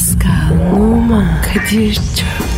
[0.00, 2.49] Pascal, Oman, Kadir çok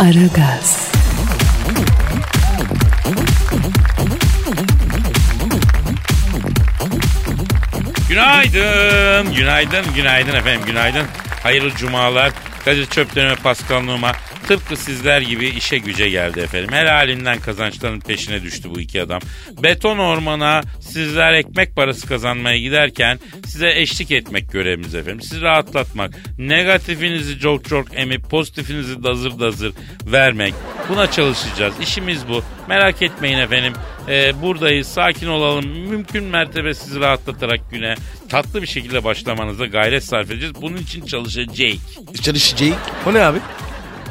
[0.00, 0.92] Aragaz,
[8.08, 11.06] Günaydın, günaydın, günaydın efendim, günaydın.
[11.42, 12.32] Hayırlı cumalar.
[12.64, 13.82] Kadir Çöpten ve Pascal
[14.50, 16.70] tıpkı sizler gibi işe güce geldi efendim.
[16.72, 19.20] Her halinden kazançların peşine düştü bu iki adam.
[19.62, 25.20] Beton ormana sizler ekmek parası kazanmaya giderken size eşlik etmek görevimiz efendim.
[25.20, 29.72] Sizi rahatlatmak, negatifinizi çok çok emip pozitifinizi dazır dazır
[30.06, 30.54] vermek.
[30.88, 31.74] Buna çalışacağız.
[31.82, 32.42] İşimiz bu.
[32.68, 33.72] Merak etmeyin efendim.
[34.08, 34.86] Ee, buradayız.
[34.86, 35.66] Sakin olalım.
[35.66, 37.94] Mümkün mertebe sizi rahatlatarak güne
[38.28, 40.54] tatlı bir şekilde başlamanıza gayret sarf edeceğiz.
[40.62, 41.78] Bunun için çalışacağız.
[42.22, 42.78] Çalışacak.
[43.06, 43.38] O ne abi?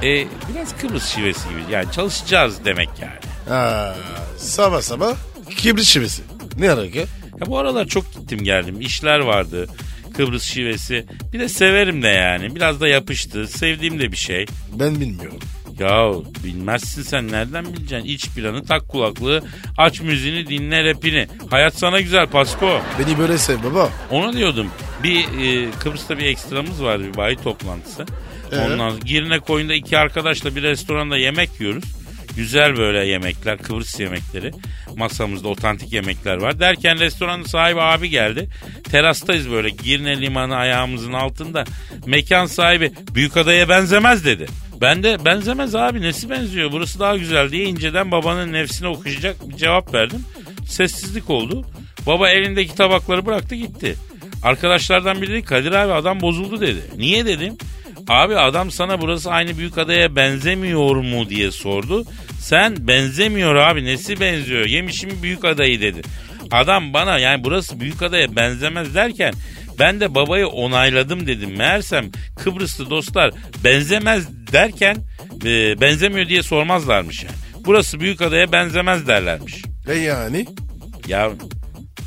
[0.03, 1.72] Ee, biraz Kıbrıs şivesi gibi.
[1.72, 3.19] Yani çalışacağız demek yani.
[3.50, 3.95] Ha,
[4.38, 5.16] sabah sabah
[5.58, 6.23] kibrit şivesi.
[6.58, 7.00] Ne alaka?
[7.00, 8.81] Ya bu aralar çok gittim geldim.
[8.81, 9.67] İşler vardı.
[10.14, 11.06] Kıbrıs şivesi.
[11.33, 12.56] Bir de severim de yani.
[12.56, 13.47] Biraz da yapıştı.
[13.47, 14.45] Sevdiğim de bir şey.
[14.80, 15.39] Ben bilmiyorum.
[15.80, 16.11] Ya
[16.44, 18.08] bilmezsin sen nereden bileceksin?
[18.08, 19.44] İç planı tak kulaklığı
[19.78, 21.28] aç müziğini dinle rapini.
[21.50, 22.81] Hayat sana güzel Pasko.
[23.00, 23.89] Beni böyle sev baba.
[24.11, 24.67] Ona diyordum.
[25.03, 28.06] Bir e, Kıbrıs'ta bir ekstramız vardı bir bayi toplantısı.
[28.52, 31.83] Ondan sonra Girne koyunda iki arkadaşla bir restoranda yemek yiyoruz.
[32.36, 34.52] Güzel böyle yemekler, Kıbrıs yemekleri.
[34.97, 36.59] Masamızda otantik yemekler var.
[36.59, 38.50] Derken restoranın sahibi abi geldi.
[38.83, 41.64] Terastayız böyle Girne limanı ayağımızın altında.
[42.06, 44.47] Mekan sahibi Büyükada'ya benzemez dedi.
[44.81, 49.56] Ben de benzemez abi nesi benziyor burası daha güzel diye inceden babanın nefsine okuyacak bir
[49.56, 50.25] cevap verdim.
[50.68, 51.66] Sessizlik oldu.
[52.06, 53.95] Baba elindeki tabakları bıraktı gitti.
[54.44, 56.81] Arkadaşlardan biri dedi Kadir abi adam bozuldu dedi.
[56.97, 57.57] Niye dedim.
[58.09, 62.06] Abi adam sana burası aynı büyük adaya benzemiyor mu diye sordu.
[62.40, 66.02] Sen benzemiyor abi nesi benziyor yemişim büyük adayı dedi.
[66.52, 69.34] Adam bana yani burası büyük adaya benzemez derken
[69.80, 71.58] ben de babayı onayladım dedim.
[71.58, 72.06] Meğersem
[72.44, 73.31] Kıbrıslı dostlar
[73.64, 74.98] benzemez derken
[75.46, 77.36] e, benzemiyor diye sormazlarmış yani.
[77.66, 79.62] Burası büyük adaya benzemez derlermiş.
[79.88, 80.46] E yani?
[81.08, 81.31] Ya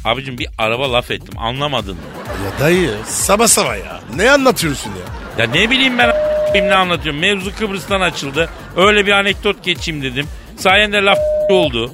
[0.04, 2.00] abicim bir araba laf ettim anlamadın mı?
[2.44, 4.00] Ya dayı sabah sabah ya.
[4.16, 5.21] Ne anlatıyorsun ya?
[5.38, 7.20] Ya ne bileyim ben a**ayım ne anlatıyorum.
[7.20, 8.48] Mevzu Kıbrıs'tan açıldı.
[8.76, 10.28] Öyle bir anekdot geçeyim dedim.
[10.58, 11.18] Sayende laf
[11.50, 11.92] oldu.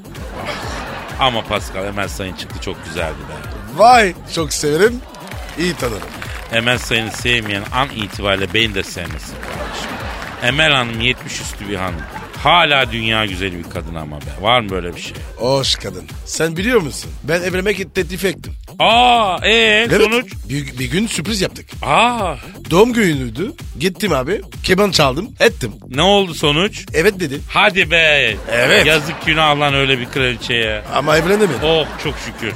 [1.20, 3.32] Ama Pascal Emel Sayın çıktı çok güzeldi be.
[3.76, 5.00] Vay çok severim.
[5.58, 6.08] İyi tanırım.
[6.52, 9.90] Emel Sayın'ı sevmeyen an itibariyle beni de sevmesin kardeşim.
[10.42, 12.00] Emel Hanım 70 üstü bir hanım.
[12.42, 14.24] Hala dünya güzeli bir kadın ama be.
[14.40, 15.12] Var mı böyle bir şey?
[15.36, 16.04] Hoş kadın.
[16.26, 17.10] Sen biliyor musun?
[17.24, 18.54] Ben evlenmek teklif ettim.
[18.78, 20.02] Aa ee Evet.
[20.02, 20.32] sonuç?
[20.48, 21.66] Bir, bir gün sürpriz yaptık.
[21.82, 22.34] Aa
[22.70, 23.52] Doğum günüydü.
[23.78, 24.40] Gittim abi.
[24.64, 25.28] Keman çaldım.
[25.40, 25.72] Ettim.
[25.88, 26.86] ne oldu sonuç?
[26.94, 27.40] Evet dedi.
[27.48, 28.36] Hadi be.
[28.52, 28.86] Evet.
[28.86, 30.82] Yazık günah lan öyle bir kraliçeye.
[30.94, 31.64] Ama evlenemedi.
[31.64, 32.52] Oh çok şükür.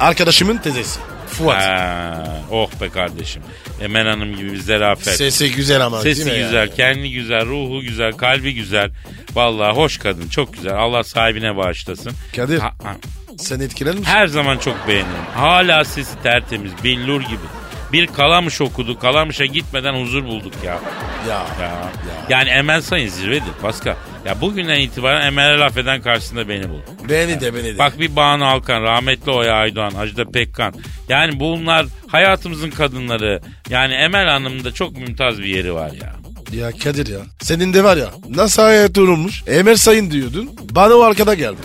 [0.00, 1.00] Arkadaşımın teyzesi.
[1.44, 1.56] Fuat.
[1.62, 3.42] Ha, oh be kardeşim.
[3.80, 5.14] Emel Hanım gibi bir zerafet.
[5.16, 6.74] Sesi güzel ama Sesi değil mi güzel, yani?
[6.74, 8.90] kendi güzel, ruhu güzel, kalbi güzel.
[9.34, 10.74] Vallahi hoş kadın, çok güzel.
[10.78, 12.12] Allah sahibine bağışlasın.
[12.36, 12.58] Kadir.
[12.58, 12.96] Ha- ha.
[13.38, 14.10] Sen etkilenir misin?
[14.12, 15.24] Her zaman çok beğenirim.
[15.34, 17.61] Hala sesi tertemiz, billur gibi.
[17.92, 20.78] Bir Kalamış okudu, Kalamış'a gitmeden huzur bulduk ya.
[21.28, 21.46] Ya.
[21.60, 21.90] Ya.
[22.28, 23.94] Yani Emel Sayın zirvedir Pascal.
[24.26, 26.78] Ya bugünden itibaren Emel'e laf eden karşısında beni bul.
[27.08, 27.78] Beni de beni de.
[27.78, 30.74] Bak bir Banu Alkan, rahmetli Oya Aydoğan, Ajda Pekkan.
[31.08, 33.40] Yani bunlar hayatımızın kadınları.
[33.68, 36.12] Yani Emel Hanım'ın da çok mümtaz bir yeri var ya.
[36.52, 37.20] Ya Kadir ya.
[37.40, 38.06] Senin de var ya.
[38.28, 39.42] Nasıl hayat olmuş?
[39.46, 40.50] Emel Sayın diyordun.
[40.70, 41.56] Bana o arkada geldi.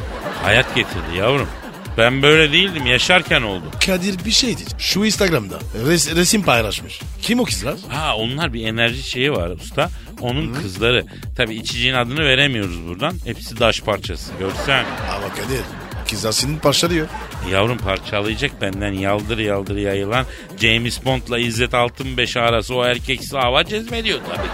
[0.44, 1.48] Hayat getirdi yavrum.
[1.98, 3.64] Ben böyle değildim yaşarken oldu.
[3.86, 4.62] Kadir bir şeydi.
[4.78, 7.02] Şu Instagram'da res- resim paylaşmış.
[7.22, 7.76] Kim o kızlar?
[7.90, 9.90] Ha onlar bir enerji şeyi var usta.
[10.22, 11.06] Onun kızları.
[11.38, 13.14] Tabi içeceğin adını veremiyoruz buradan.
[13.26, 14.32] Hepsi daş parçası.
[14.40, 14.86] Görsen.
[15.16, 15.62] Ama Kadir.
[16.10, 17.08] Kızlar senin parçalıyor.
[17.52, 20.26] Yavrum parçalayacak benden yaldır yaldır yayılan
[20.62, 24.48] James Bond'la İzzet Altınbeş arası o erkeksi hava cezbediyor tabii.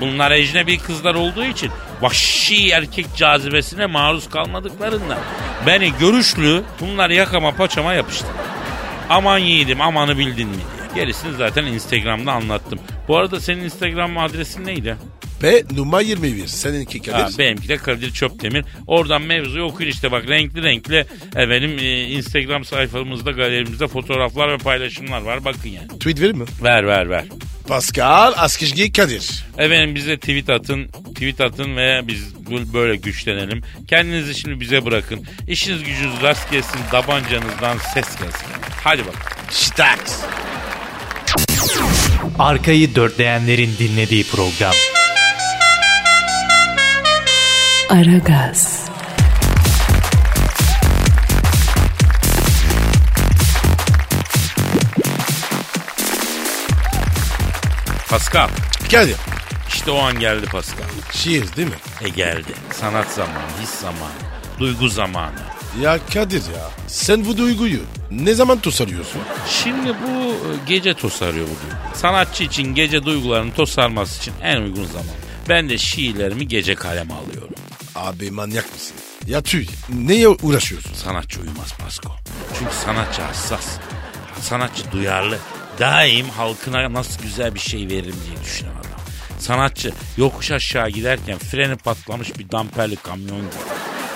[0.00, 1.70] Bunlar ecnebi kızlar olduğu için
[2.00, 5.18] vahşi erkek cazibesine maruz kalmadıklarından
[5.66, 8.26] beni görüşlü bunlar yakama paçama yapıştı.
[9.10, 11.04] Aman yiğidim amanı bildin mi diye.
[11.04, 12.78] Gerisini zaten Instagram'da anlattım.
[13.08, 14.96] Bu arada senin Instagram adresin neydi?
[15.40, 16.46] P numara 21.
[16.46, 17.18] Seninki Kadir.
[17.18, 18.64] Ha, benimki de Kadir Çöptemir.
[18.86, 21.06] Oradan mevzuyu okuyun işte bak renkli renkli
[21.36, 25.88] efendim e, Instagram sayfamızda galerimizde fotoğraflar ve paylaşımlar var bakın yani.
[25.88, 26.44] Tweet verir mi?
[26.62, 27.24] Ver ver ver.
[27.68, 29.44] Pascal Askizgi Kadir.
[29.58, 32.34] Efendim bize tweet atın, tweet atın ve biz
[32.74, 33.62] böyle güçlenelim.
[33.88, 35.26] Kendinizi şimdi bize bırakın.
[35.48, 38.46] İşiniz gücünüz rast gelsin, tabancanızdan ses gelsin.
[38.84, 39.46] Hadi bak.
[39.50, 40.20] Staks.
[42.38, 44.74] Arkayı dörtleyenlerin dinlediği program.
[47.88, 48.83] Aragaz,
[58.14, 58.48] Pascal.
[58.90, 59.16] Kadir.
[59.68, 60.84] İşte o an geldi Pascal.
[61.12, 61.74] Şiir değil mi?
[62.00, 62.52] E geldi.
[62.72, 64.12] Sanat zamanı, his zamanı,
[64.58, 65.38] duygu zamanı.
[65.80, 67.80] Ya Kadir ya sen bu duyguyu
[68.10, 69.20] ne zaman tosarıyorsun?
[69.48, 71.96] Şimdi bu e, gece tosarıyor bu duygu.
[71.96, 75.14] Sanatçı için gece duygularını tosarması için en uygun zaman.
[75.48, 77.54] Ben de şiirlerimi gece kaleme alıyorum.
[77.94, 78.96] Abi manyak mısın?
[79.26, 80.94] Ya tüy neye uğraşıyorsun?
[80.94, 82.12] Sanatçı uyumaz Pasko.
[82.58, 83.66] Çünkü sanatçı hassas.
[84.40, 85.38] Sanatçı duyarlı.
[85.78, 89.00] Daim halkına nasıl güzel bir şey veririm diye düşünen adam.
[89.38, 93.48] Sanatçı yokuş aşağı giderken freni patlamış bir damperli kamyon gibi.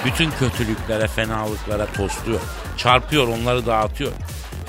[0.04, 2.40] Bütün kötülüklere, fenalıklara tosluyor.
[2.76, 4.12] Çarpıyor, onları dağıtıyor.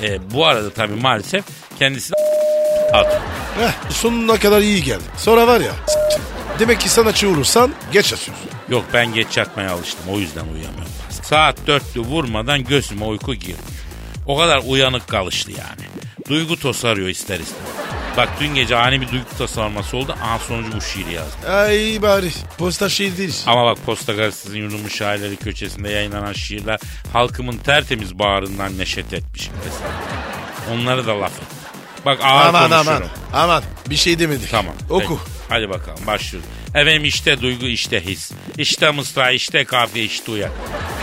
[0.03, 1.45] E, bu arada tabii maalesef
[1.79, 2.17] kendisine
[2.93, 3.21] atıyor.
[3.59, 5.03] Heh, sonuna kadar iyi geldi.
[5.17, 5.71] Sonra var ya
[6.59, 8.49] demek ki sanatçı olursan geç atıyorsun.
[8.69, 10.91] Yok ben geç yatmaya alıştım o yüzden uyuyamıyorum.
[11.23, 13.59] Saat dörtlü vurmadan gözüme uyku girmiyor.
[14.27, 15.98] O kadar uyanık kalıştı yani.
[16.29, 17.69] Duygu tosarıyor ister istemez.
[18.17, 20.15] Bak dün gece ani bir duygu tasarlaması oldu.
[20.23, 21.39] Aha sonucu bu şiiri yazdım.
[21.51, 23.35] Ay bari posta şiir değil.
[23.47, 26.79] Ama bak Posta Gazetesi'nin yurdumun şairleri köşesinde yayınlanan şiirler
[27.13, 29.89] halkımın tertemiz bağrından neşet etmiş mesela.
[30.73, 31.47] Onları da laf et.
[32.05, 32.87] Bak ağır Aman konuşurum.
[33.33, 34.51] aman aman bir şey demedik.
[34.51, 34.73] Tamam.
[34.89, 35.19] Oku.
[35.19, 35.39] peki.
[35.49, 36.49] Hadi bakalım başlıyoruz.
[36.75, 38.31] Efendim işte duygu işte his.
[38.57, 40.51] İşte mısra işte kafiye işte uyak.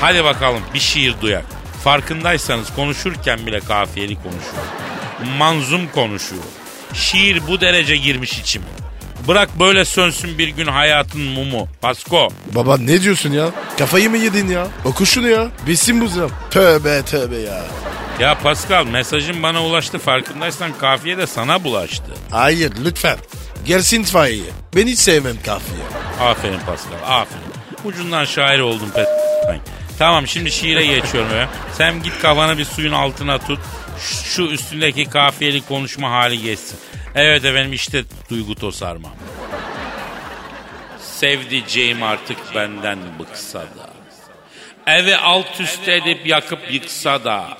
[0.00, 1.44] Hadi bakalım bir şiir duyak.
[1.84, 4.64] Farkındaysanız konuşurken bile kafiyeli konuşuyor.
[5.38, 6.42] Manzum konuşuyor.
[6.94, 8.64] Şiir bu derece girmiş içime.
[9.28, 11.68] Bırak böyle sönsün bir gün hayatın mumu.
[11.80, 12.28] Pasko.
[12.54, 13.50] Baba ne diyorsun ya?
[13.78, 14.66] Kafayı mı yedin ya?
[14.84, 15.48] Oku şunu ya.
[15.66, 16.30] Besin bu zam.
[16.50, 17.62] Tövbe tövbe ya.
[18.20, 22.12] Ya Pascal mesajın bana ulaştı farkındaysan kafiye de sana bulaştı.
[22.30, 23.16] Hayır lütfen.
[23.66, 24.44] Gelsin itfaiye.
[24.76, 25.78] Ben hiç sevmem kafiye.
[26.20, 27.42] Aferin Pascal aferin.
[27.84, 29.08] Ucundan şair oldum pet.
[29.98, 31.48] Tamam şimdi şiire geçiyorum ya.
[31.78, 33.58] Sen git kafanı bir suyun altına tut.
[34.00, 36.78] Şu, üstündeki kafiyeli konuşma hali geçsin.
[37.14, 39.14] Evet efendim işte duygu tosarmam.
[41.00, 43.90] Sevdiceğim artık benden bıksa da.
[44.86, 47.58] Evi alt üst edip yakıp yıksa da.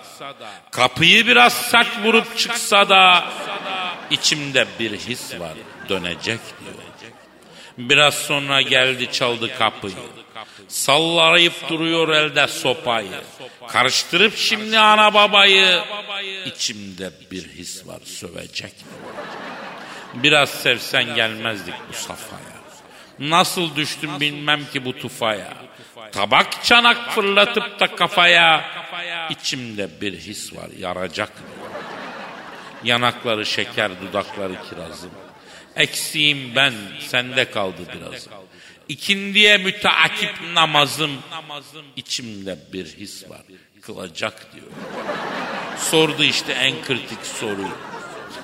[0.70, 3.24] Kapıyı biraz sert vurup çıksa da.
[4.10, 5.54] içimde bir his var
[5.88, 6.74] dönecek diyor.
[7.78, 9.94] Biraz sonra geldi çaldı kapıyı.
[10.68, 13.20] Sallayıp duruyor elde sopayı.
[13.68, 15.80] Karıştırıp şimdi ana babayı.
[16.46, 18.74] İçimde bir his var sövecek.
[20.14, 22.56] Biraz sevsen gelmezdik bu safhaya.
[23.18, 25.52] Nasıl düştüm bilmem ki bu tufaya.
[26.12, 28.64] Tabak çanak fırlatıp da kafaya.
[29.30, 31.32] İçimde bir his var yaracak.
[32.84, 35.10] Yanakları şeker dudakları kirazım.
[35.76, 38.32] Eksiğim ben sende kaldı birazım.
[38.88, 41.10] İkindiye müteakip namazım.
[41.96, 43.42] İçimde bir his var
[43.86, 44.66] kılacak diyor.
[45.78, 47.68] Sordu işte en kritik soruyu.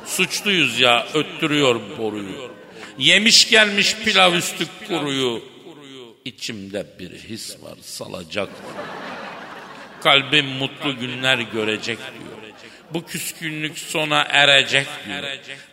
[0.06, 2.50] Suçluyuz ya öttürüyor boruyu.
[2.98, 5.42] Yemiş gelmiş pilav üstü kuruyu.
[6.24, 8.48] İçimde bir his var salacak.
[10.02, 12.31] Kalbim mutlu günler görecek diyor.
[12.94, 15.22] Bu küskünlük sona erecek diyor.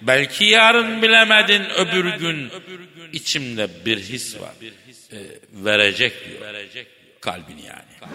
[0.01, 2.51] Belki yarın bilemedin öbür gün.
[3.13, 4.51] İçimde bir his var.
[5.11, 5.17] Ee,
[5.51, 6.55] verecek diyor.
[7.21, 8.11] Kalbini yani.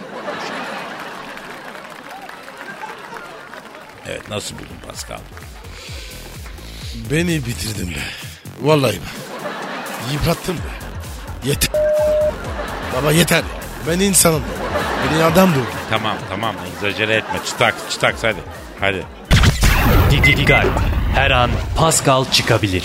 [4.09, 5.19] Evet nasıl buldun Pascal?
[7.11, 8.03] Beni bitirdin be.
[8.61, 8.99] Vallahi be.
[10.13, 10.85] Yıprattın be.
[11.49, 11.71] Yeter.
[12.95, 13.43] Baba yeter.
[13.89, 14.45] Ben insanım.
[15.13, 15.67] Beni adam doğru.
[15.91, 17.41] Tamam tamam egzajere etme.
[17.47, 18.41] Çıtak çıtak hadi.
[18.81, 19.05] Hadi.
[20.11, 20.67] Dikkat.
[21.15, 22.85] Her an Pascal çıkabilir.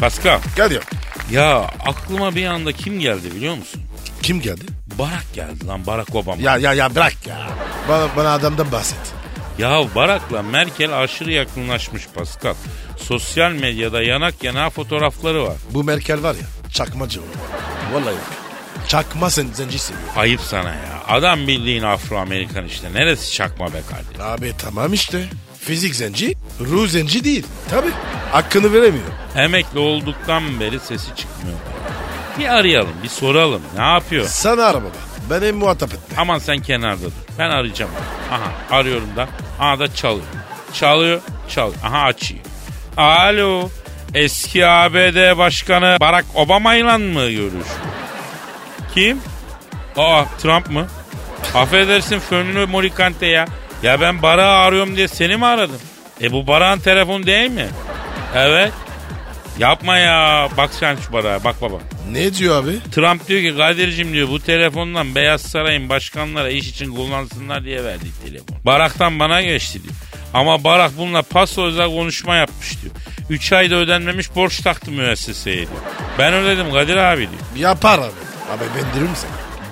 [0.00, 0.40] Pascal.
[0.56, 0.80] Gel ya.
[1.30, 3.82] Ya aklıma bir anda kim geldi biliyor musun?
[4.22, 4.64] Kim geldi?
[4.98, 6.42] Barak geldi lan Barack Obama.
[6.42, 7.48] Ya ya ya bırak ya.
[7.88, 8.98] Bana, bana adamdan bahset.
[9.58, 12.54] Ya Barak'la Merkel aşırı yakınlaşmış Pascal.
[13.08, 15.56] Sosyal medyada yanak yana fotoğrafları var.
[15.70, 17.24] Bu Merkel var ya çakmacı o.
[17.94, 18.24] Vallahi yok.
[18.88, 20.04] Çakma sen zenci seviyor.
[20.16, 21.02] Ayıp sana ya.
[21.08, 22.92] Adam bildiğin Afro-Amerikan işte.
[22.94, 24.20] Neresi çakma be kardeşim?
[24.24, 25.28] Abi tamam işte.
[25.60, 27.46] Fizik zenci, ruh zenci değil.
[27.70, 27.88] Tabi.
[28.32, 29.06] Hakkını veremiyor.
[29.36, 31.58] Emekli olduktan beri sesi çıkmıyor.
[32.38, 34.26] Bir arayalım bir soralım ne yapıyor?
[34.28, 34.90] Sana ara baba.
[35.30, 36.16] Beni muhatap etme.
[36.18, 37.12] Aman sen kenarda dur.
[37.38, 37.90] Ben arayacağım.
[38.32, 39.28] Aha arıyorum da.
[39.60, 40.26] Aha da çalıyor.
[40.74, 41.80] Çalıyor çalıyor.
[41.84, 42.40] Aha açıyor.
[42.96, 43.70] Alo.
[44.14, 47.66] Eski ABD Başkanı Barack Obama ile mı görüş?
[48.94, 49.20] Kim?
[49.96, 50.86] Aa Trump mı?
[51.54, 53.46] Affedersin Fönlü Morikante ya.
[53.82, 55.80] Ya ben Barak'ı arıyorum diye seni mi aradım?
[56.22, 57.66] E bu Barak'ın telefonu değil mi?
[58.34, 58.72] Evet.
[59.58, 60.48] Yapma ya.
[60.56, 61.76] Bak sen şu Barak'a bak baba.
[62.12, 62.78] Ne diyor abi?
[62.92, 68.24] Trump diyor ki Kadir'cim diyor bu telefondan Beyaz Saray'ın başkanlara iş için kullansınlar diye verdik
[68.26, 68.56] telefon.
[68.64, 69.94] Barak'tan bana geçti diyor.
[70.34, 72.94] Ama Barak bununla paso özel konuşma yapmış diyor.
[73.30, 75.68] 3 ayda ödenmemiş borç taktı müesseseye diyor.
[76.18, 77.68] Ben ödedim Kadir abi diyor.
[77.68, 78.04] Yapar abi.
[78.52, 79.30] Abi ben derim sana.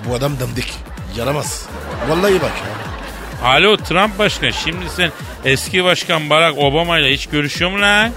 [0.09, 0.73] Bu adam dandik.
[1.17, 1.65] Yaramaz.
[2.09, 3.49] Vallahi bak ya.
[3.49, 5.11] Alo Trump başkan şimdi sen
[5.45, 8.11] eski başkan Barack Obama ile hiç görüşüyor mu lan?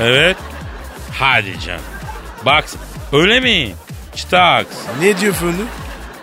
[0.00, 0.36] Evet.
[1.12, 1.80] Hadi canım.
[2.44, 2.64] Bak
[3.12, 3.72] öyle mi?
[4.16, 4.68] Çıtaks.
[5.00, 5.64] Ne diyor Fönlü?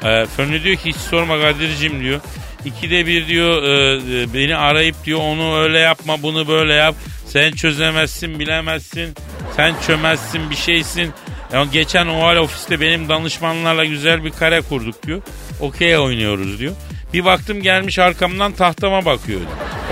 [0.04, 2.20] Ee, Fönlü diyor ki hiç sorma Kadir'cim diyor.
[2.66, 6.96] İkide bir diyor e, e, beni arayıp diyor onu öyle yapma bunu böyle yap.
[7.28, 9.14] Sen çözemezsin bilemezsin.
[9.56, 11.14] Sen çömezsin bir şeysin.
[11.54, 15.22] Yani geçen oval ofiste benim danışmanlarla güzel bir kare kurduk diyor.
[15.60, 16.74] Okey oynuyoruz diyor.
[17.14, 19.42] Bir baktım gelmiş arkamdan tahtama bakıyor.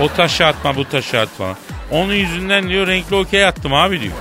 [0.00, 1.56] O taşı atma bu taşı at falan.
[1.90, 4.14] Onun yüzünden diyor renkli okey attım abi diyor.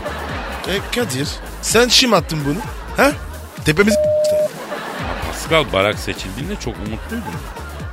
[0.67, 1.27] E Kadir
[1.61, 2.57] sen şim attın bunu.
[2.97, 3.11] Ha?
[3.65, 3.95] Tepemiz
[5.27, 7.23] Pascal Barak seçildiğinde çok umutluydum.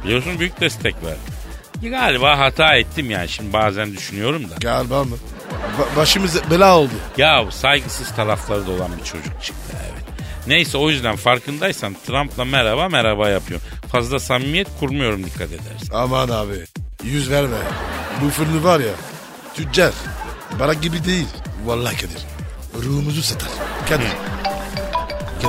[0.07, 1.91] Biliyorsun büyük destek verdi.
[1.91, 4.55] Galiba hata ettim yani şimdi bazen düşünüyorum da.
[4.61, 5.17] Galiba mı?
[5.79, 6.91] Ba- başımız bela oldu.
[7.17, 10.05] Ya saygısız tarafları da olan bir çocuk çıktı evet.
[10.47, 13.67] Neyse o yüzden farkındaysan Trump'la merhaba merhaba yapıyorum.
[13.93, 15.95] Fazla samimiyet kurmuyorum dikkat edersen.
[15.95, 16.65] Aman abi.
[17.03, 17.57] Yüz verme.
[18.23, 18.93] Bu fırını var ya.
[19.55, 19.93] Tüccar.
[20.61, 21.27] Barak gibi değil.
[21.65, 22.27] Vallahi Kadir.
[22.85, 23.49] Ruhumuzu satar.
[23.89, 23.97] Kadir.
[23.99, 24.36] Kadir.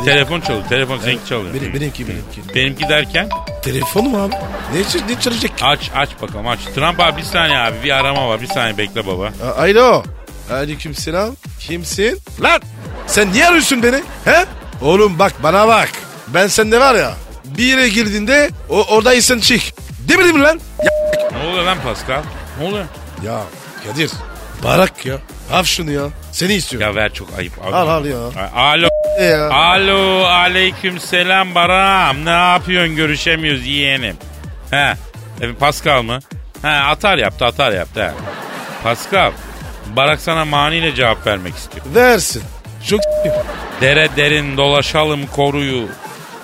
[0.06, 1.54] Telefon çalıyor, telefon seninki çalıyor.
[1.54, 2.56] Benim, benimki benimki.
[2.56, 3.30] Benimki derken
[3.64, 4.34] Telefonu mu abi?
[4.74, 6.60] Ne, ne çalacak aç aç bakalım aç.
[6.76, 9.32] Trump abi bir saniye abi bir arama var bir saniye bekle baba.
[9.46, 10.04] A- Alo.
[10.52, 11.36] Aleyküm selam.
[11.60, 12.20] Kimsin?
[12.42, 12.62] Lan
[13.08, 14.04] sen niye arıyorsun beni?
[14.26, 14.46] He?
[14.82, 15.90] Oğlum bak bana bak.
[16.28, 17.14] Ben sende var ya
[17.46, 19.62] bir yere girdiğinde o, oradaysan çık.
[20.10, 20.60] Demedim mi lan?
[20.84, 22.22] Ya, Ne oluyor lan Pascal?
[22.62, 22.86] Ne oluyor?
[23.26, 23.44] ya
[23.88, 24.12] Kadir.
[24.64, 25.18] Barak ya.
[25.52, 26.02] Al şunu ya.
[26.38, 26.88] Seni istiyorum.
[26.88, 27.54] Ya ver çok ayıp.
[27.66, 27.76] Abi.
[27.76, 28.18] Al, al ya.
[28.56, 28.88] Alo.
[29.22, 29.50] Ya.
[29.50, 32.26] Alo aleyküm selam Baram.
[32.26, 34.16] Ne yapıyorsun görüşemiyoruz yeğenim.
[34.72, 34.94] He.
[35.42, 36.20] E, Pascal mı?
[36.62, 38.04] He atar yaptı atar yaptı.
[38.04, 38.12] He.
[38.84, 39.32] Pascal.
[39.96, 41.86] Barak sana maniyle cevap vermek istiyor.
[41.96, 42.44] Versin.
[42.90, 43.00] Çok
[43.82, 45.88] Dere derin dolaşalım koruyu.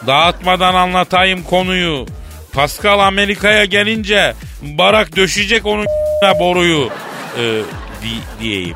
[0.07, 2.05] Dağıtmadan anlatayım konuyu.
[2.53, 5.85] Pascal Amerika'ya gelince Barak döşecek onun
[6.39, 6.89] boruyu.
[7.39, 7.61] Ee,
[8.03, 8.75] di- diyeyim.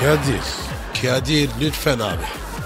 [0.00, 0.40] Kadir.
[1.02, 2.22] Kadir lütfen abi.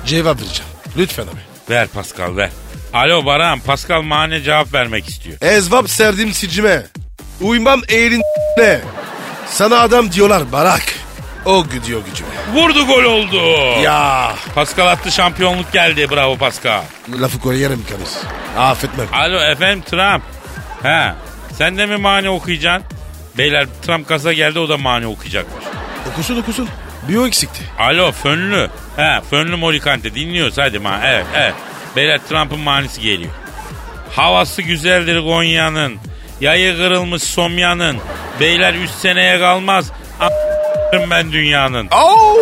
[0.06, 0.72] Cevap vereceğim.
[0.96, 1.40] Lütfen abi.
[1.70, 2.50] Ver Pascal ver.
[2.92, 5.36] Alo Baran Pascal mane cevap vermek istiyor.
[5.40, 6.82] Ezvap serdim sicime.
[7.40, 8.22] Uymam eğrin
[8.58, 8.80] ne?
[9.50, 10.82] Sana adam diyorlar Barak.
[11.44, 12.30] O gidiyor gücüme.
[12.54, 13.40] Vurdu gol oldu.
[13.82, 14.34] Ya.
[14.54, 16.82] Pascal attı şampiyonluk geldi bravo Pascal.
[17.20, 18.08] Lafı koyarım Kadir.
[18.62, 19.06] Affetmem.
[19.12, 20.22] Alo efendim Trump.
[20.82, 21.12] He
[21.58, 22.86] sen de mi mani okuyacaksın?
[23.38, 25.64] Beyler Trump kasa geldi o da mani okuyacakmış.
[26.12, 26.68] Okusun okusun.
[27.08, 27.62] Bir o eksikti.
[27.78, 28.68] Alo Fönlü.
[28.96, 31.00] He Fönlü Morikante dinliyoruz hadi ma.
[31.04, 31.54] Evet evet.
[31.96, 33.30] Beyler Trump'ın manisi geliyor.
[34.16, 35.96] Havası güzeldir Konya'nın.
[36.40, 37.96] Yayı kırılmış Somya'nın.
[38.40, 39.90] Beyler 3 seneye kalmaz.
[40.20, 40.28] A-
[41.10, 41.88] ben dünyanın.
[41.88, 42.36] Oo!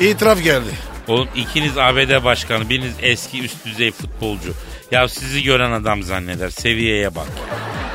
[0.00, 0.70] İtiraf geldi.
[1.08, 4.54] Oğlum ikiniz ABD başkanı, biriniz eski üst düzey futbolcu.
[4.90, 6.50] Ya sizi gören adam zanneder.
[6.50, 7.26] Seviyeye bak.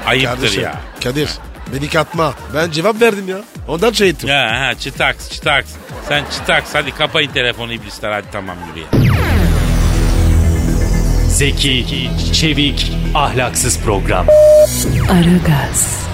[0.08, 0.64] Ayıptır Kardeşim.
[0.64, 0.76] ya.
[1.04, 1.30] Kadir.
[1.74, 2.34] Beni katma.
[2.56, 3.38] Ben cevap verdim ya.
[3.68, 4.30] Ondan şey ettim.
[4.30, 5.72] Ya ha çıtaks çıtaks.
[6.08, 9.16] Sen çıtaks hadi kapayın telefonu iblisler hadi tamam yürü ya.
[11.30, 14.28] Zeki, çevik, ahlaksız program.
[15.12, 16.06] Aragaz,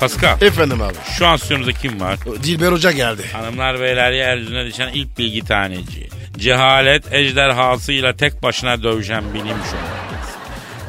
[0.00, 0.94] Pascal Efendim abi.
[1.18, 2.18] şu an stüdyomuzda kim var?
[2.42, 3.22] Dilber Hoca geldi.
[3.32, 6.08] Hanımlar beyler yeryüzüne düşen ilk bilgi taneci.
[6.38, 10.38] Cehalet ejderhasıyla tek başına dövüşen bilim şövalyesi.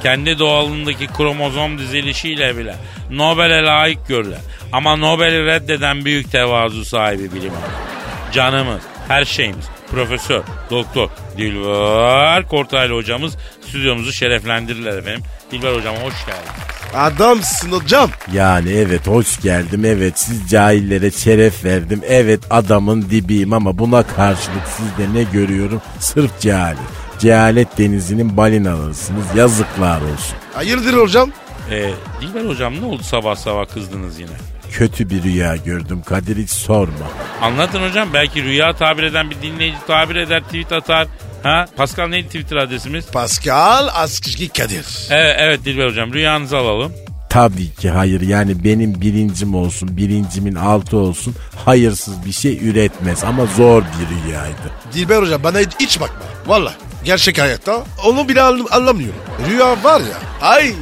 [0.03, 2.75] Kendi doğalındaki kromozom dizilişiyle bile
[3.11, 8.33] Nobel'e layık görülen ama Nobel'i reddeden büyük tevazu sahibi bilim adamı.
[8.33, 13.37] Canımız, her şeyimiz, Profesör, Doktor Dilber Kortaylı hocamız
[13.67, 15.21] stüdyomuzu şereflendirirler efendim.
[15.51, 16.51] Dilber hocam hoş geldin.
[16.93, 18.10] Adamsın hocam.
[18.34, 24.67] Yani evet hoş geldim evet siz cahillere şeref verdim evet adamın dibiyim ama buna karşılık
[24.77, 26.77] sizde ne görüyorum sırf cahil.
[27.19, 29.25] cehalet denizinin balinalarısınız.
[29.36, 30.36] Yazıklar olsun.
[30.53, 31.29] Hayırdır hocam?
[31.72, 31.89] Ee,
[32.22, 34.29] Dilber hocam ne oldu sabah sabah kızdınız yine?
[34.72, 36.93] Kötü bir rüya gördüm Kadir hiç sorma.
[37.41, 41.08] Anlatın hocam belki rüya tabir eden bir dinleyici tabir eder tweet atar.
[41.43, 41.65] Ha?
[41.77, 43.05] Pascal neydi Twitter adresimiz?
[43.08, 44.86] Pascal Askışki Kadir.
[45.10, 46.91] Evet, evet Dilber hocam rüyanızı alalım.
[47.29, 53.46] Tabii ki hayır yani benim birincim olsun birincimin altı olsun hayırsız bir şey üretmez ama
[53.46, 54.72] zor bir rüyaydı.
[54.93, 56.25] Dilber hocam bana hiç, bakma.
[56.48, 56.74] Valla.
[57.03, 59.19] Gerçek hayatta onu bile anlam- anlamıyorum.
[59.50, 60.48] Rüya var ya.
[60.48, 60.74] Ay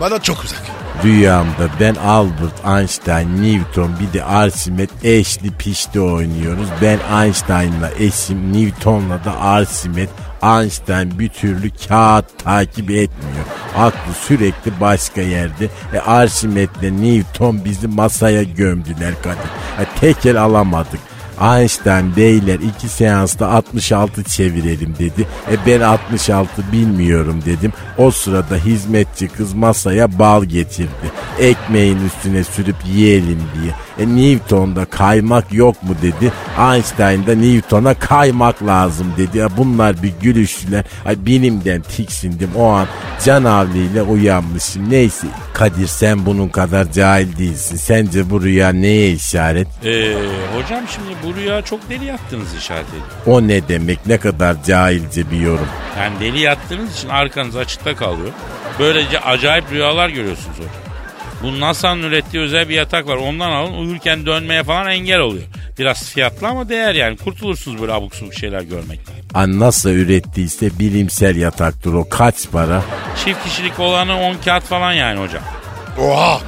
[0.00, 0.62] bana çok uzak.
[1.04, 6.68] Rüyamda ben Albert Einstein, Newton bir de Archimedes eşli pişti oynuyoruz.
[6.82, 10.10] Ben Einstein'la eşim, Newton'la da Archimedes.
[10.42, 13.44] Einstein bir türlü kağıt takip etmiyor.
[13.76, 15.68] Aklı sürekli başka yerde.
[15.94, 19.50] E Archimedes'le Newton bizi masaya gömdüler Kadir.
[19.80, 21.00] E, tekel alamadık.
[21.40, 25.26] Einstein beyler iki seansta 66 çevirelim dedi.
[25.50, 27.72] E ben 66 bilmiyorum dedim.
[27.98, 31.10] O sırada hizmetçi kız masaya bal getirdi.
[31.38, 33.74] Ekmeğin üstüne sürüp yiyelim diye.
[34.00, 36.32] E Newton'da kaymak yok mu dedi.
[36.72, 39.38] Einstein da Newton'a kaymak lazım dedi.
[39.38, 40.84] Ya bunlar bir gülüştüler.
[41.06, 42.86] Ay bilimden tiksindim o an
[43.24, 44.90] canavliyle uyanmışım.
[44.90, 47.76] Neyse Kadir sen bunun kadar cahil değilsin.
[47.76, 49.68] Sence bu rüya neye işaret?
[49.84, 50.14] Ee,
[50.56, 53.06] hocam şimdi bu rüya çok deli yattığınız işaret ediyor.
[53.26, 55.68] O ne demek ne kadar cahilce bir yorum.
[55.98, 58.30] Yani deli yattığınız için arkanız açıkta kalıyor.
[58.78, 60.89] Böylece acayip rüyalar görüyorsunuz hocam.
[61.42, 63.16] Bu NASA'nın ürettiği özel bir yatak var.
[63.16, 65.44] Ondan alın uyurken dönmeye falan engel oluyor.
[65.78, 67.16] Biraz fiyatlı ama değer yani.
[67.16, 69.14] Kurtulursunuz böyle abuk subuk şeyler görmekten.
[69.34, 72.82] An nasıl ürettiyse bilimsel yataktır o kaç para?
[73.24, 75.42] Çift kişilik olanı 10 kağıt falan yani hocam.
[75.98, 76.40] Oha.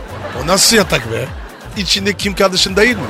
[0.43, 1.25] O nasıl yatak be?
[1.77, 3.03] İçinde Kim Kardashian değil mi?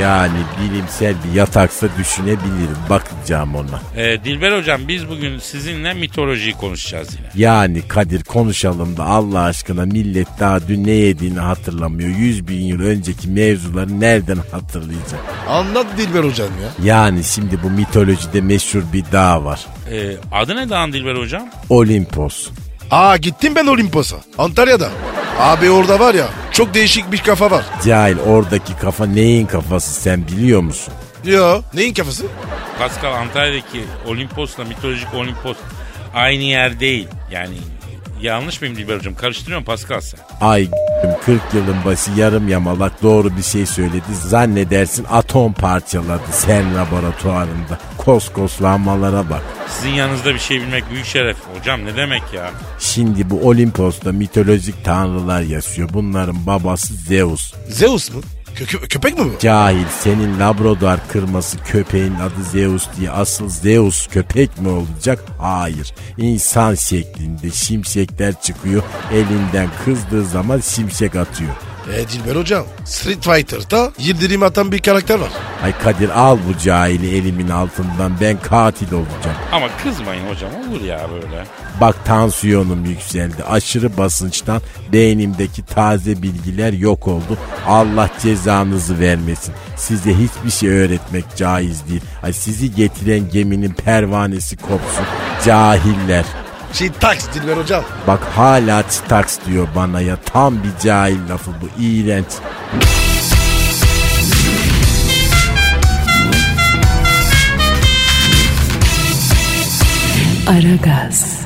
[0.00, 3.80] Yani bilimsel bir yataksa düşünebilirim bakacağım ona.
[3.96, 7.26] Ee, Dilber hocam biz bugün sizinle mitolojiyi konuşacağız yine.
[7.46, 12.08] Yani Kadir konuşalım da Allah aşkına millet daha dün ne yediğini hatırlamıyor.
[12.08, 15.20] Yüz bin yıl önceki mevzuları nereden hatırlayacak?
[15.48, 16.94] Anlat Dilber hocam ya.
[16.94, 19.66] Yani şimdi bu mitolojide meşhur bir dağ var.
[19.92, 21.48] Ee, adı ne dağın Dilber hocam?
[21.68, 22.48] Olimpos.
[22.90, 24.16] Aa gittim ben Olimpos'a.
[24.38, 24.88] Antalya'da.
[25.40, 27.64] Abi orada var ya çok değişik bir kafa var.
[27.84, 30.94] Cahil oradaki kafa neyin kafası sen biliyor musun?
[31.24, 32.24] Yo neyin kafası?
[32.78, 35.56] Pascal Antalya'daki Olimpos'la mitolojik Olimpos
[36.14, 37.08] aynı yer değil.
[37.30, 37.56] Yani
[38.22, 39.14] yanlış mıyım Dilber hocam?
[39.14, 40.20] Karıştırıyorum Pascal sen.
[40.40, 40.68] Ay
[41.26, 44.14] 40 yılın başı yarım yamalak doğru bir şey söyledi.
[44.26, 47.78] Zannedersin atom parçaladı sen laboratuvarında.
[48.06, 49.42] Koskoslanmalara bak.
[49.68, 51.36] Sizin yanınızda bir şey bilmek büyük şeref.
[51.58, 52.50] Hocam ne demek ya?
[52.78, 55.88] Şimdi bu Olimpos'ta mitolojik tanrılar yaşıyor.
[55.92, 57.54] Bunların babası Zeus.
[57.68, 58.20] Zeus mu?
[58.56, 59.38] Kö- kö- köpek mi bu?
[59.38, 65.24] Cahil senin Labrador kırması köpeğin adı Zeus diye asıl Zeus köpek mi olacak?
[65.40, 65.94] Hayır.
[66.18, 68.82] İnsan şeklinde şimşekler çıkıyor.
[69.12, 71.54] Elinden kızdığı zaman şimşek atıyor.
[71.94, 75.30] E Dilber hocam Street Fighter'da yıldırım atan bir karakter var.
[75.64, 79.36] Ay Kadir al bu cahili elimin altından ben katil olacağım.
[79.52, 81.44] Ama kızmayın hocam olur ya böyle.
[81.80, 83.44] Bak tansiyonum yükseldi.
[83.44, 84.60] Aşırı basınçtan
[84.92, 87.38] beynimdeki taze bilgiler yok oldu.
[87.66, 89.54] Allah cezanızı vermesin.
[89.76, 92.00] Size hiçbir şey öğretmek caiz değil.
[92.22, 95.04] Ay sizi getiren geminin pervanesi kopsun.
[95.44, 96.24] Cahiller.
[96.78, 96.90] Şey
[97.34, 97.84] Dilber hocam.
[98.06, 100.16] Bak hala çıtaks diyor bana ya.
[100.16, 101.82] Tam bir cahil lafı bu.
[101.82, 102.26] İğrenç.
[110.46, 111.40] Aragaz,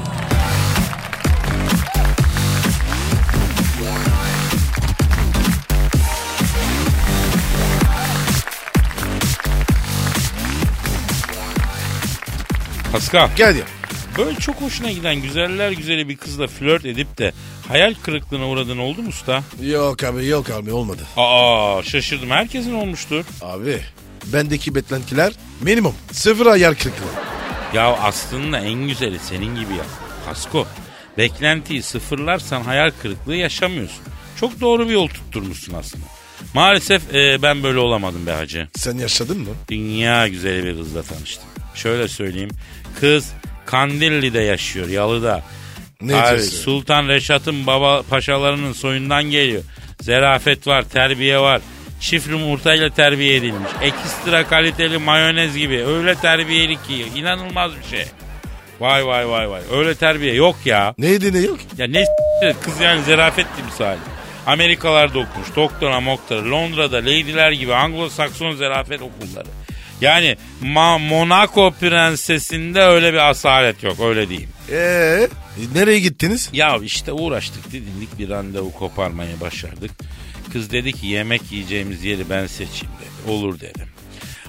[12.92, 13.79] Pascal Gel ya.
[14.26, 17.32] Böyle çok hoşuna giden güzeller güzeli bir kızla flört edip de
[17.68, 19.42] hayal kırıklığına uğradın oldu mu usta?
[19.62, 21.02] Yok abi yok abi olmadı.
[21.16, 23.24] Aa şaşırdım herkesin olmuştur.
[23.42, 23.80] Abi
[24.32, 25.94] bendeki beklentiler minimum.
[26.12, 27.04] Sıfır ayar kırıklığı.
[27.74, 29.84] Ya aslında en güzeli senin gibi ya.
[30.26, 30.66] Pasko
[31.18, 34.02] beklentiyi sıfırlarsan hayal kırıklığı yaşamıyorsun.
[34.40, 36.04] Çok doğru bir yol tutturmuşsun aslında.
[36.54, 38.68] Maalesef e, ben böyle olamadım be hacı.
[38.76, 39.50] Sen yaşadın mı?
[39.68, 41.48] Dünya güzeli bir kızla tanıştım.
[41.74, 42.50] Şöyle söyleyeyim.
[43.00, 43.32] Kız
[43.70, 45.42] Kandilli'de yaşıyor yalıda.
[46.02, 46.56] Ne Abi, diyorsun?
[46.56, 49.62] Sultan Reşat'ın baba paşalarının soyundan geliyor.
[50.00, 51.60] Zerafet var, terbiye var.
[52.00, 53.70] Çift yumurtayla terbiye edilmiş.
[53.82, 55.84] Ekstra kaliteli mayonez gibi.
[55.86, 58.04] Öyle terbiyeli ki inanılmaz bir şey.
[58.80, 59.60] Vay vay vay vay.
[59.72, 60.94] Öyle terbiye yok ya.
[60.98, 61.58] Neydi ne yok?
[61.78, 62.04] Ya ne
[62.62, 63.98] kız yani zerafet timsali.
[64.46, 65.48] Amerikalarda okumuş.
[65.56, 66.50] Doktora moktora.
[66.50, 69.46] Londra'da lady'ler gibi Anglo-Sakson zerafet okulları.
[70.00, 74.48] Yani Ma- Monaco prensesinde öyle bir asalet yok öyle diyeyim.
[74.70, 75.28] Ee,
[75.74, 76.48] nereye gittiniz?
[76.52, 79.90] Ya işte uğraştık didindik bir randevu koparmayı başardık.
[80.52, 83.30] Kız dedi ki yemek yiyeceğimiz yeri ben seçeyim dedi.
[83.32, 83.86] Olur dedim.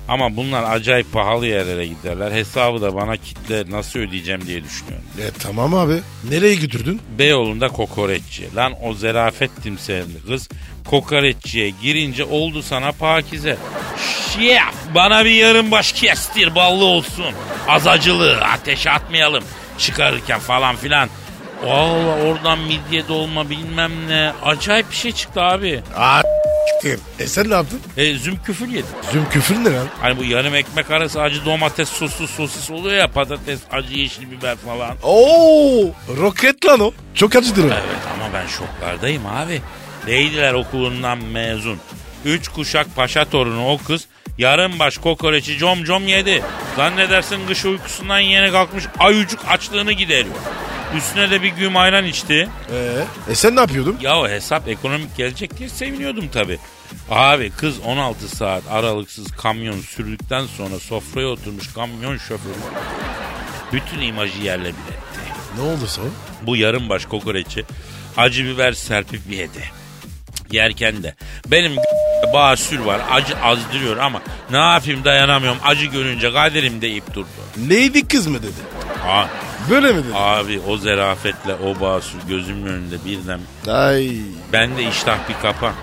[0.07, 2.31] Ama bunlar acayip pahalı yerlere giderler.
[2.31, 5.05] Hesabı da bana kitle nasıl ödeyeceğim diye düşünüyorum.
[5.19, 5.99] E tamam abi.
[6.29, 7.01] Nereye götürdün?
[7.19, 8.55] Beyoğlu'nda kokoreççi.
[8.55, 10.49] Lan o zerafet timsalinde kız
[10.85, 13.57] kokoreççiye girince oldu sana pakize.
[14.33, 17.33] Şef bana bir yarım baş kestir ballı olsun.
[17.67, 19.43] Az acılı ateşe atmayalım
[19.77, 21.09] çıkarırken falan filan.
[21.63, 24.33] Valla oradan midye dolma bilmem ne.
[24.45, 25.83] Acayip bir şey çıktı abi.
[25.97, 26.21] Aa.
[27.19, 27.79] E sen ne yaptın?
[27.97, 28.89] E, zümküfül yedim.
[29.11, 29.87] Züm küfür ne lan?
[30.01, 34.55] Hani bu yarım ekmek arası acı domates soslu sosis oluyor ya patates acı yeşil biber
[34.55, 34.95] falan.
[35.03, 35.85] Oo,
[36.17, 36.91] roket lan o.
[37.15, 37.67] Çok acıdır o.
[37.67, 39.61] Evet ama ben şoklardayım abi.
[40.07, 41.77] Leydiler okulundan mezun.
[42.25, 46.43] Üç kuşak paşa torunu o kız yarım baş kokoreçi com com yedi.
[46.75, 50.35] Zannedersin kış uykusundan yeni kalkmış ayucuk açlığını gideriyor.
[50.97, 52.49] Üstüne de bir gün ayran içti.
[52.71, 53.97] Ee, e sen ne yapıyordun?
[54.01, 56.59] Ya hesap ekonomik gelecek diye seviniyordum tabii.
[57.09, 62.53] Abi kız 16 saat aralıksız kamyon sürdükten sonra sofraya oturmuş kamyon şoförü
[63.73, 65.21] bütün imajı yerle bir etti.
[65.57, 66.09] Ne oldu sonra?
[66.41, 67.65] Bu yarım baş kokoreçi
[68.17, 69.63] acı biber serpip yedi.
[70.51, 71.15] Yerken de
[71.47, 71.75] benim
[72.33, 77.27] basür var acı azdırıyor ama ne yapayım dayanamıyorum acı görünce kaderim deyip durdu.
[77.67, 78.61] Neydi kız mı dedi?
[79.03, 79.29] Ha,
[79.69, 80.13] Böyle mi dedi?
[80.15, 83.39] abi o zerafetle o basür gözümün önünde birden
[83.73, 84.11] Ay.
[84.53, 85.73] ben de iştah bir kapan.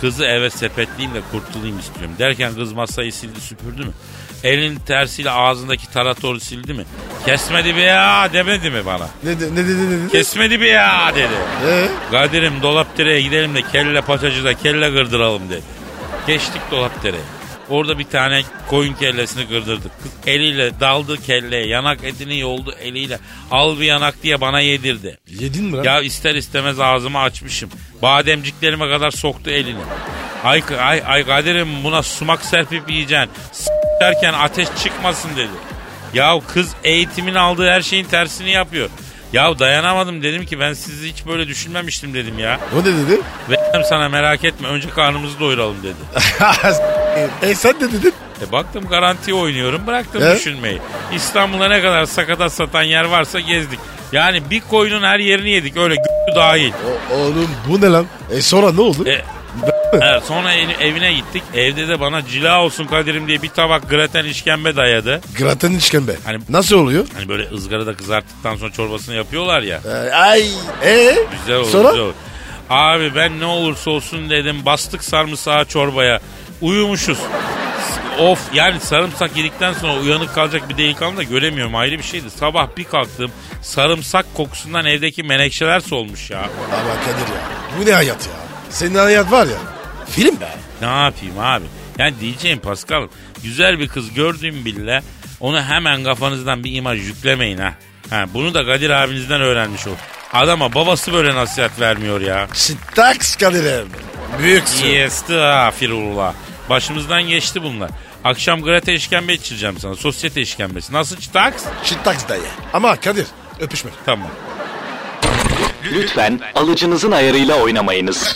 [0.00, 2.14] Kızı eve sepetleyeyim de kurtulayım istiyorum.
[2.18, 3.92] Derken kız masayı sildi süpürdü mü?
[4.44, 6.84] Elin tersiyle ağzındaki taratoru sildi mi?
[7.26, 9.08] Kesmedi be ya demedi mi bana?
[9.24, 10.08] Ne, de- ne dedi ne dedi?
[10.12, 11.32] Kesmedi be ya dedi.
[11.66, 15.62] Ee, Kadir'im Dolapdere'ye gidelim de kelle paçacıda kelle kırdıralım dedi.
[16.26, 17.22] Geçtik Dolapdere'ye.
[17.68, 19.92] Orada bir tane koyun kellesini kırdırdık.
[20.02, 23.18] Kız eliyle daldı kelleye yanak etini yoldu eliyle.
[23.50, 25.18] Al bir yanak diye bana yedirdi.
[25.40, 25.84] yedin mi lan?
[25.84, 27.70] Ya ister istemez ağzımı açmışım.
[28.02, 29.80] Bademciklerime kadar soktu elini.
[30.44, 33.30] Ay, ay, ay Kadir'im buna sumak serpip yiyeceksin.
[33.52, 35.50] S- derken ateş çıkmasın dedi.
[36.14, 38.88] Ya kız eğitimin aldığı her şeyin tersini yapıyor.
[39.34, 42.60] Ya dayanamadım dedim ki ben sizi hiç böyle düşünmemiştim dedim ya.
[42.76, 43.20] O ne dedi?
[43.50, 43.56] Ve
[43.88, 45.94] sana merak etme önce karnımızı doyuralım dedi.
[47.50, 48.12] e sen ne dedin?
[48.48, 50.38] E baktım garanti oynuyorum bıraktım Evet.
[50.38, 50.78] düşünmeyi.
[51.14, 53.78] İstanbul'a ne kadar sakatat satan yer varsa gezdik.
[54.12, 56.72] Yani bir koyunun her yerini yedik öyle g- dahil.
[57.12, 58.06] O, oğlum bu ne lan?
[58.30, 59.08] E sonra ne oldu?
[59.08, 59.22] E,
[60.02, 61.42] evet, sonra ev- evine gittik.
[61.54, 65.20] Evde de bana cila olsun Kadir'im diye bir tabak graten işkembe dayadı.
[65.38, 66.12] Graten işkembe.
[66.24, 67.06] Hani- Nasıl oluyor?
[67.14, 69.80] Hani böyle ızgarada kızarttıktan sonra çorbasını yapıyorlar ya.
[69.86, 70.42] Ee, ay.
[70.84, 71.88] E Güzel olur Sonra?
[71.88, 72.14] güzel olur.
[72.70, 76.20] Abi ben ne olursa olsun dedim bastık sarımsağı çorbaya.
[76.60, 77.18] Uyumuşuz.
[78.20, 82.30] Of yani sarımsak yedikten sonra uyanık kalacak bir delikanlı da göremiyorum ayrı bir şeydi.
[82.30, 83.30] Sabah bir kalktım
[83.62, 86.38] sarımsak kokusundan evdeki menekşeler solmuş ya.
[86.38, 87.40] Ama Kadir ya.
[87.80, 88.32] Bu ne hayat ya?
[88.70, 89.58] Senin hayat var ya.
[90.10, 90.48] Film be.
[90.80, 91.64] Ne yapayım abi?
[91.98, 93.08] Yani diyeceğim Pascal
[93.42, 95.02] güzel bir kız gördüğüm bile
[95.40, 97.74] onu hemen kafanızdan bir imaj yüklemeyin ha.
[98.10, 99.94] ha bunu da Kadir abinizden öğrenmiş ol.
[100.32, 102.48] Adama babası böyle nasihat vermiyor ya.
[102.52, 103.88] Staks Kadir'im.
[104.38, 104.94] Büyüksün.
[104.94, 106.34] Estağfirullah.
[106.70, 107.90] Başımızdan geçti bunlar.
[108.24, 109.94] Akşam grate işkembe içireceğim sana.
[109.94, 110.92] Sosyete işkembesi.
[110.92, 111.64] Nasıl çıtaks?
[111.82, 112.42] Staks dayı.
[112.72, 113.26] Ama Kadir
[113.60, 113.90] öpüşme.
[114.06, 114.28] Tamam.
[115.92, 118.34] Lütfen alıcınızın ayarıyla oynamayınız.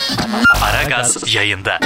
[0.61, 1.79] Aragaz yayında.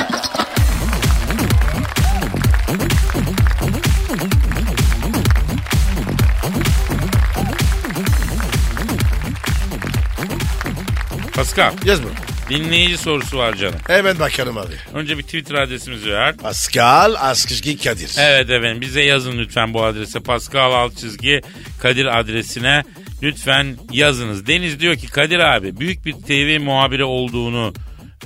[11.33, 11.73] Pascal.
[11.85, 12.09] Yaz mı?
[12.49, 13.79] Dinleyici sorusu var canım.
[13.87, 14.73] Hemen bakarım abi.
[14.93, 16.37] Önce bir Twitter adresimizi ver.
[16.37, 18.11] Pascal Askışgi Kadir.
[18.19, 20.19] Evet efendim bize yazın lütfen bu adrese.
[20.19, 21.41] Pascal alt çizgi
[21.81, 22.83] Kadir adresine
[23.23, 24.47] lütfen yazınız.
[24.47, 27.73] Deniz diyor ki Kadir abi büyük bir TV muhabiri olduğunu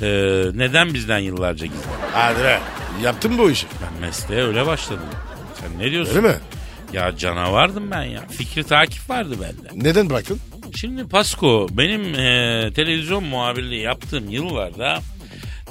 [0.01, 0.07] e,
[0.53, 1.89] neden bizden yıllarca gizledin?
[2.13, 2.59] Hadi be.
[3.03, 3.67] Yaptın mı bu işi?
[3.81, 5.05] Ben mesleğe öyle başladım.
[5.61, 6.15] Sen ne diyorsun?
[6.15, 6.35] Öyle mi?
[6.93, 8.27] Ya canavardım ben ya.
[8.27, 9.87] Fikri takip vardı bende.
[9.89, 10.39] Neden bıraktın?
[10.75, 14.99] Şimdi Pasko benim e, televizyon muhabirliği yaptığım yıllarda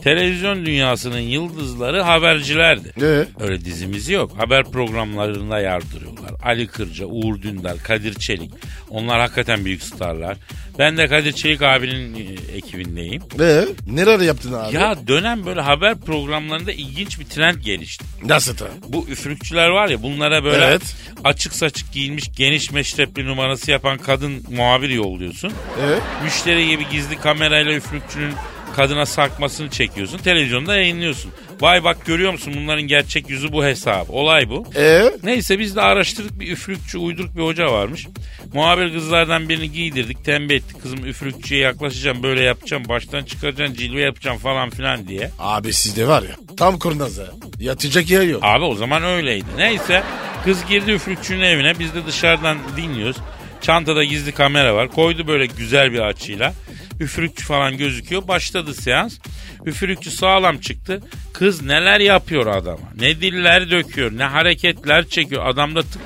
[0.03, 2.93] televizyon dünyasının yıldızları habercilerdi.
[2.97, 3.25] Ne?
[3.45, 4.33] Öyle dizimiz yok.
[4.39, 6.31] Haber programlarında yardırıyorlar.
[6.43, 8.51] Ali Kırca, Uğur Dündar, Kadir Çelik.
[8.91, 10.37] Onlar hakikaten büyük starlar.
[10.79, 13.23] Ben de Kadir Çelik abinin e, ekibindeyim.
[13.39, 13.65] Ne?
[13.87, 14.75] Nerede yaptın abi?
[14.77, 18.05] Ya dönem böyle haber programlarında ilginç bir trend gelişti.
[18.25, 18.67] Nasıl ta?
[18.89, 20.97] Bu üfürükçüler var ya bunlara böyle Evet.
[21.25, 25.53] açık saçık giyinmiş geniş meşrepli numarası yapan kadın muhabir yolluyorsun.
[25.87, 26.03] Evet.
[26.25, 28.33] Müşteri gibi gizli kamerayla üfürükçünün
[28.77, 30.19] kadına sarkmasını çekiyorsun.
[30.19, 31.33] Televizyonda yayınlıyorsun.
[31.61, 34.11] Vay bak görüyor musun bunların gerçek yüzü bu hesap.
[34.11, 34.67] Olay bu.
[34.77, 35.13] Ee?
[35.23, 38.07] Neyse biz de araştırdık bir üfürükçü uyduruk bir hoca varmış.
[38.55, 44.39] Muhabir kızlardan birini giydirdik tembih ettik kızım üfürükçüye yaklaşacağım böyle yapacağım baştan çıkaracaksın cilve yapacağım
[44.39, 45.31] falan filan diye.
[45.39, 47.19] Abi sizde var ya tam kurnaz.
[47.61, 48.41] Yatacak yer yok.
[48.45, 49.47] Abi o zaman öyleydi.
[49.57, 50.03] Neyse
[50.45, 53.17] kız girdi üfürükçünün evine biz de dışarıdan dinliyoruz.
[53.61, 54.89] Çantada gizli kamera var.
[54.89, 56.53] Koydu böyle güzel bir açıyla.
[57.01, 58.29] Üfürükçü falan gözüküyor.
[58.29, 59.19] Başladı seans.
[59.67, 61.01] Üfürükçü sağlam çıktı.
[61.33, 62.89] Kız neler yapıyor adama.
[63.01, 64.13] Ne diller döküyor.
[64.19, 65.47] Ne hareketler çekiyor.
[65.47, 66.03] Adamda tık.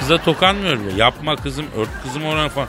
[0.00, 0.96] Kıza tokanmıyor bile.
[0.96, 2.68] Yapma kızım ört kızım oranı falan.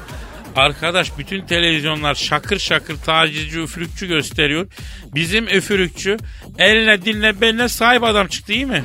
[0.55, 4.67] Arkadaş bütün televizyonlar şakır şakır tacizci üfürükçü gösteriyor.
[5.15, 6.17] Bizim üfürükçü
[6.57, 8.83] eline diline beline sahip adam çıktı iyi mi?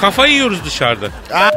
[0.00, 1.06] Kafa yiyoruz dışarıda.
[1.32, 1.50] Aa.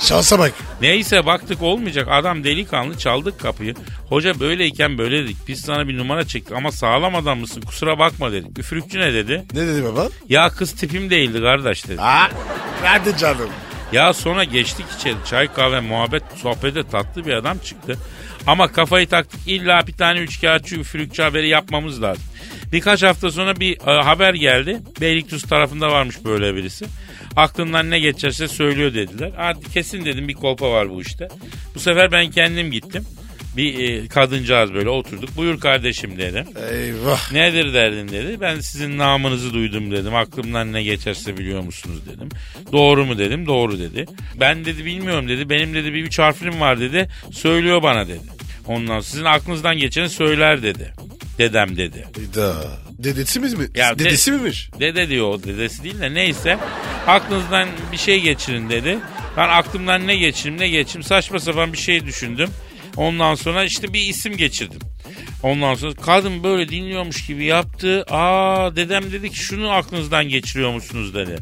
[0.00, 0.52] Şansa bak.
[0.80, 2.08] Neyse baktık olmayacak.
[2.10, 3.74] Adam delikanlı çaldık kapıyı.
[4.08, 5.36] Hoca böyleyken böyle dedik.
[5.48, 8.58] Biz sana bir numara çektik ama sağlam adam mısın kusura bakma dedik.
[8.58, 9.44] Üfürükçü ne dedi?
[9.54, 10.08] Ne dedi baba?
[10.28, 12.00] Ya kız tipim değildi kardeş dedi.
[12.00, 12.28] Aa,
[12.84, 13.48] hadi canım.
[13.92, 17.98] Ya sonra geçtik içeri çay kahve muhabbet sohbete tatlı bir adam çıktı.
[18.46, 22.24] Ama kafayı taktık illa bir tane üçkağıtçı üfürükçü haberi yapmamız lazım.
[22.72, 24.80] Birkaç hafta sonra bir e, haber geldi.
[25.00, 26.86] Beylikdüzü tarafında varmış böyle birisi.
[27.36, 29.32] Aklından ne geçerse söylüyor dediler.
[29.38, 31.28] Artık kesin dedim bir kolpa var bu işte.
[31.74, 33.04] Bu sefer ben kendim gittim.
[33.56, 35.36] Bir e, kadıncağız böyle oturduk.
[35.36, 36.44] Buyur kardeşim dedim.
[36.72, 37.32] Eyvah.
[37.32, 38.40] Nedir derdin dedi.
[38.40, 40.14] Ben sizin namınızı duydum dedim.
[40.14, 42.28] Aklımdan ne geçerse biliyor musunuz dedim.
[42.72, 43.46] Doğru mu dedim.
[43.46, 44.06] Doğru dedi.
[44.40, 45.50] Ben dedi bilmiyorum dedi.
[45.50, 47.08] Benim dedi bir üç harflim var dedi.
[47.32, 48.20] Söylüyor bana dedi.
[48.66, 50.92] Ondan sizin aklınızdan geçeni söyler dedi.
[51.40, 52.06] Dedem dedi.
[52.36, 52.54] Da.
[52.98, 53.48] Dedesi mi?
[53.74, 54.70] Ya de- Dedesi miymiş?
[54.80, 56.58] Dede diyor o dedesi değil de neyse.
[57.06, 58.98] Aklınızdan bir şey geçirin dedi.
[59.36, 62.48] Ben aklımdan ne geçirim ne geçirim saçma sapan bir şey düşündüm.
[62.96, 64.78] Ondan sonra işte bir isim geçirdim.
[65.42, 68.04] Ondan sonra kadın böyle dinliyormuş gibi yaptı.
[68.10, 71.36] Aa dedem dedi ki şunu aklınızdan geçiriyor musunuz dedi.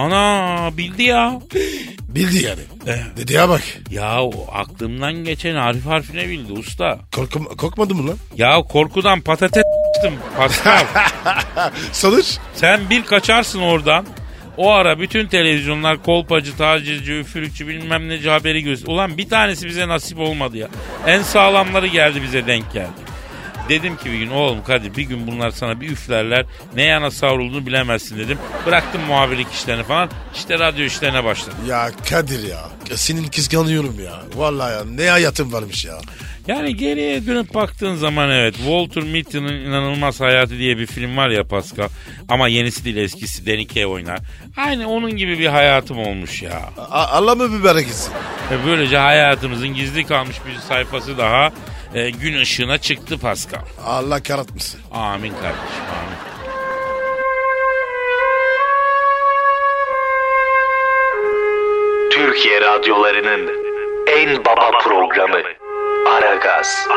[0.00, 1.40] Ana bildi ya.
[2.08, 2.60] Bildi yani.
[3.16, 3.62] Dedeye bak.
[3.90, 6.98] Ya o aklımdan geçen harf harfine bildi usta.
[7.14, 8.16] Korkum, korkmadın mı lan?
[8.36, 9.62] Ya korkudan patates
[9.96, 10.84] s**tım Pascal.
[11.92, 12.38] Sonuç?
[12.54, 14.06] Sen bir kaçarsın oradan.
[14.56, 18.92] O ara bütün televizyonlar kolpacı, tacizci, üfürükçü bilmem neci haberi göster.
[18.92, 20.68] Ulan bir tanesi bize nasip olmadı ya.
[21.06, 23.09] En sağlamları geldi bize denk geldi.
[23.70, 27.66] Dedim ki bir gün oğlum Kadir bir gün bunlar sana bir üflerler ne yana savrulduğunu
[27.66, 28.38] bilemezsin dedim.
[28.66, 31.58] Bıraktım muhabirlik işlerini falan işte radyo işlerine başladım.
[31.68, 32.68] Ya Kadir ya.
[32.94, 34.22] Senin kıskanıyorum ya.
[34.36, 35.94] Vallahi ya ne hayatın varmış ya.
[36.46, 41.44] Yani geriye dönüp baktığın zaman evet Walter Mitty'nin inanılmaz hayatı diye bir film var ya
[41.44, 41.88] Pascal.
[42.28, 44.18] Ama yenisi değil eskisi Denike oynar.
[44.56, 46.60] Aynı onun gibi bir hayatım olmuş ya.
[46.78, 48.12] A- Allah mı mübarek etsin?
[48.50, 51.50] Ve böylece hayatımızın gizli kalmış bir sayfası daha
[51.94, 53.60] e, gün ışığına çıktı Pascal.
[53.84, 54.80] Allah karatmasın.
[54.92, 56.30] Amin kardeşim amin.
[62.12, 63.50] Türkiye radyolarının
[64.06, 65.42] en baba programı
[66.06, 66.88] Aragaz.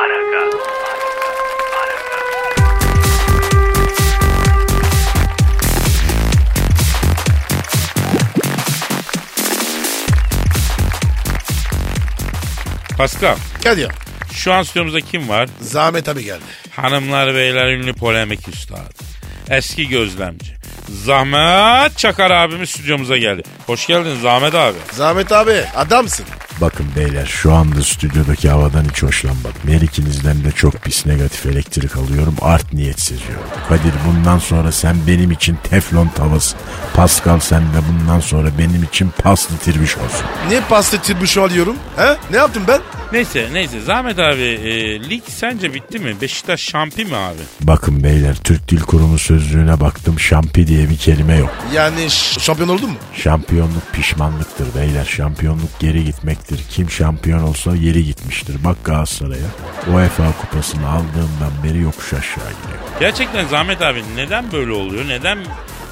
[12.97, 14.03] Pascal Kadir ya.
[14.34, 15.50] Şu an stüdyomuzda kim var?
[15.62, 16.41] Zahmet abi geldi.
[16.72, 18.89] Hanımlar beyler ünlü polemik üstadı.
[19.50, 20.54] Eski gözlemci.
[20.89, 23.43] Zahmet Çakar abimiz stüdyomuza geldi.
[23.65, 24.78] Hoş geldin Zahmet abi.
[24.91, 26.26] Zahmet abi adamsın.
[26.62, 29.62] Bakın beyler şu anda stüdyodaki havadan hiç hoşlanmadım.
[29.67, 32.36] Her ikinizden de çok pis negatif elektrik alıyorum.
[32.41, 33.43] Art niyet seziyorum.
[33.69, 36.56] Kadir bundan sonra sen benim için teflon tavası.
[36.93, 40.26] Pascal sen de bundan sonra benim için paslı tirbiş olsun.
[40.48, 41.76] Niye pasta tirbuş alıyorum?
[41.98, 42.15] He?
[42.32, 42.80] Ne yaptım ben?
[43.13, 46.21] Neyse neyse Zahmet abi e, lig sence bitti mi?
[46.21, 47.38] Beşiktaş şampi mi abi?
[47.62, 50.19] Bakın beyler Türk Dil Kurumu sözlüğüne baktım.
[50.19, 51.49] Şampi diye bir kelime yok.
[51.73, 52.95] Yani ş- şampiyon oldun mu?
[53.15, 55.06] Şampiyonluk pişmanlıktır beyler.
[55.06, 56.60] Şampiyonluk geri gitmektir.
[56.69, 58.56] Kim şampiyon olsa yeri gitmiştir.
[58.63, 59.47] Bak Galatasaray'a.
[59.93, 62.80] UEFA kupasını aldığından beri yokuş aşağı gidiyor.
[62.99, 65.08] Gerçekten Zahmet abi neden böyle oluyor?
[65.08, 65.38] Neden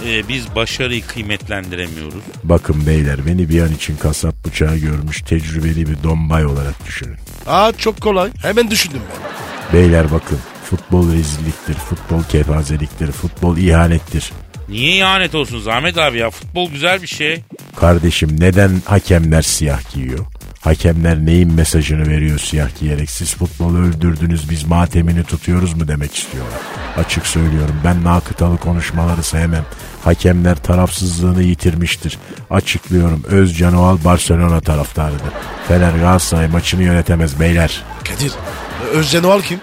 [0.08, 2.24] e, biz başarıyı kıymetlendiremiyoruz?
[2.44, 7.18] Bakın beyler beni bir an için kasap bıçağı görmüş tecrübeli bir dombay olarak düşünün.
[7.48, 8.32] Aa çok kolay.
[8.42, 9.32] Hemen düşündüm ben.
[9.74, 14.32] Beyler bakın futbol rezilliktir, futbol kepazeliktir, futbol ihanettir.
[14.72, 16.30] Niye ihanet olsun Zahmet abi ya?
[16.30, 17.44] Futbol güzel bir şey.
[17.76, 20.26] Kardeşim neden hakemler siyah giyiyor?
[20.62, 23.10] Hakemler neyin mesajını veriyor siyah giyerek?
[23.10, 26.60] Siz futbolu öldürdünüz biz matemini tutuyoruz mu demek istiyorlar.
[26.98, 29.66] Açık söylüyorum ben nakıtalı konuşmaları sevmem.
[30.04, 32.18] Hakemler tarafsızlığını yitirmiştir.
[32.50, 35.34] Açıklıyorum Özcan Oğal Barcelona taraftarıdır.
[35.68, 37.84] Fener Galatasaray maçını yönetemez beyler.
[38.04, 38.32] Kadir.
[38.94, 39.60] Özcan Oğal kim?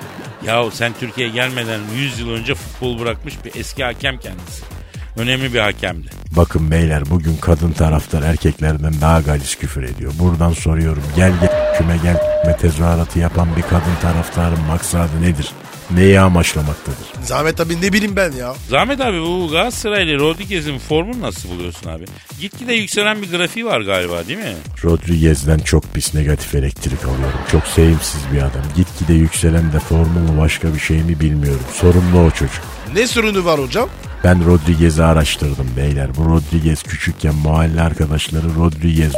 [0.47, 4.78] Yahu sen Türkiye'ye gelmeden 100 yıl önce futbol bırakmış bir eski hakem kendisi.
[5.19, 6.09] Önemli bir hakemdi.
[6.37, 10.13] Bakın beyler bugün kadın taraftar erkeklerden daha galis küfür ediyor.
[10.19, 15.53] Buradan soruyorum gel gel küme gel küme tezahüratı yapan bir kadın taraftarın maksadı nedir?
[15.91, 17.07] Neyi amaçlamaktadır?
[17.23, 18.55] Zahmet abi ne bileyim ben ya.
[18.71, 22.05] Zahmet abi bu Galatasaraylı Rodriguez'in formunu nasıl buluyorsun abi?
[22.41, 24.55] Gitgide yükselen bir grafiği var galiba değil mi?
[24.85, 27.41] Rodriguez'den çok pis negatif elektrik alıyorum.
[27.53, 28.63] Çok sevimsiz bir adam.
[28.77, 31.63] Gitgide yükselen de formu mu başka bir şey mi bilmiyorum.
[31.73, 32.63] Sorumlu o çocuk.
[32.95, 33.89] Ne sorunu var hocam?
[34.25, 36.17] Ben Rodriguez'i araştırdım beyler.
[36.17, 39.13] Bu Rodriguez küçükken mahalle arkadaşları Rodriguez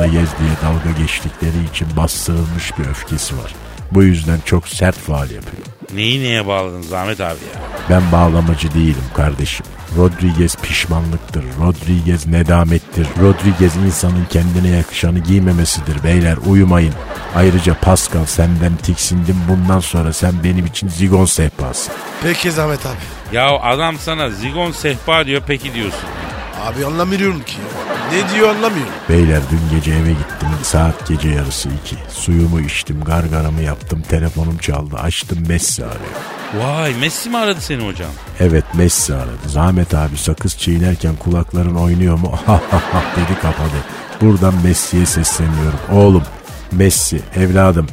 [0.00, 3.54] da yez diye dalga geçtikleri için bastırılmış bir öfkesi var.
[3.94, 5.62] Bu yüzden çok sert faal yapıyor.
[5.94, 7.60] Neyi neye bağladın Zahmet abi ya?
[7.90, 9.66] Ben bağlamacı değilim kardeşim.
[9.96, 11.44] Rodriguez pişmanlıktır.
[11.60, 13.06] Rodriguez nedamettir.
[13.20, 16.94] Rodriguez insanın kendine yakışanı giymemesidir beyler uyumayın.
[17.36, 21.90] Ayrıca Pascal senden tiksindim bundan sonra sen benim için zigon sehpası.
[22.22, 23.36] Peki Zahmet abi.
[23.36, 26.08] Ya adam sana zigon sehpa diyor peki diyorsun.
[26.64, 27.56] Abi anlamıyorum ki.
[28.12, 28.92] Ne diyor anlamıyorum.
[29.08, 31.96] Beyler dün gece eve gittim saat gece yarısı iki.
[32.08, 36.14] Suyumu içtim gargaramı yaptım telefonum çaldı açtım Messi arıyor.
[36.58, 38.10] Vay Messi mi aradı seni hocam?
[38.40, 39.48] Evet Messi aradı.
[39.48, 42.32] Zahmet abi sakız çiğnerken kulakların oynuyor mu?
[42.46, 43.76] Ha ha ha dedi kapadı.
[44.20, 45.78] Buradan Messi'ye sesleniyorum.
[45.92, 46.22] Oğlum
[46.72, 47.86] Messi evladım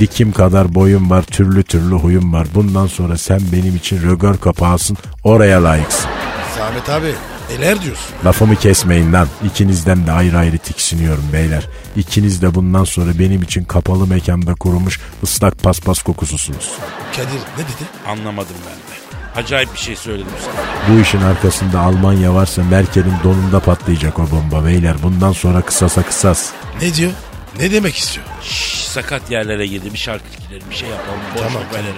[0.00, 2.46] dikim kadar boyum var türlü türlü huyum var.
[2.54, 6.10] Bundan sonra sen benim için rögör kapağısın oraya layıksın.
[6.58, 7.12] Zahmet abi
[7.50, 8.06] neler diyorsun?
[8.24, 9.28] Lafımı kesmeyin lan.
[9.44, 11.68] İkinizden de ayrı ayrı tiksiniyorum beyler.
[11.96, 16.70] İkiniz de bundan sonra benim için kapalı mekanda kurumuş ıslak paspas kokususunuz.
[17.12, 17.88] Kadir ne dedi?
[18.06, 18.96] Anlamadım ben de.
[19.40, 20.96] Acayip bir şey söyledim sana.
[20.96, 24.96] Bu işin arkasında Almanya varsa Merkel'in donunda patlayacak o bomba beyler.
[25.02, 26.50] Bundan sonra kısasa kısas.
[26.82, 27.12] Ne diyor?
[27.60, 28.26] Ne demek istiyor?
[28.42, 31.20] Şşş, sakat yerlere girdi bir şarkı gidelim bir şey yapalım.
[31.34, 31.92] Boş Tamam, tamam.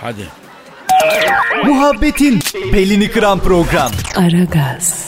[0.00, 0.28] Hadi.
[1.64, 2.40] Muhabbetin
[2.72, 3.90] belini kıran program.
[4.16, 5.04] Aragaz,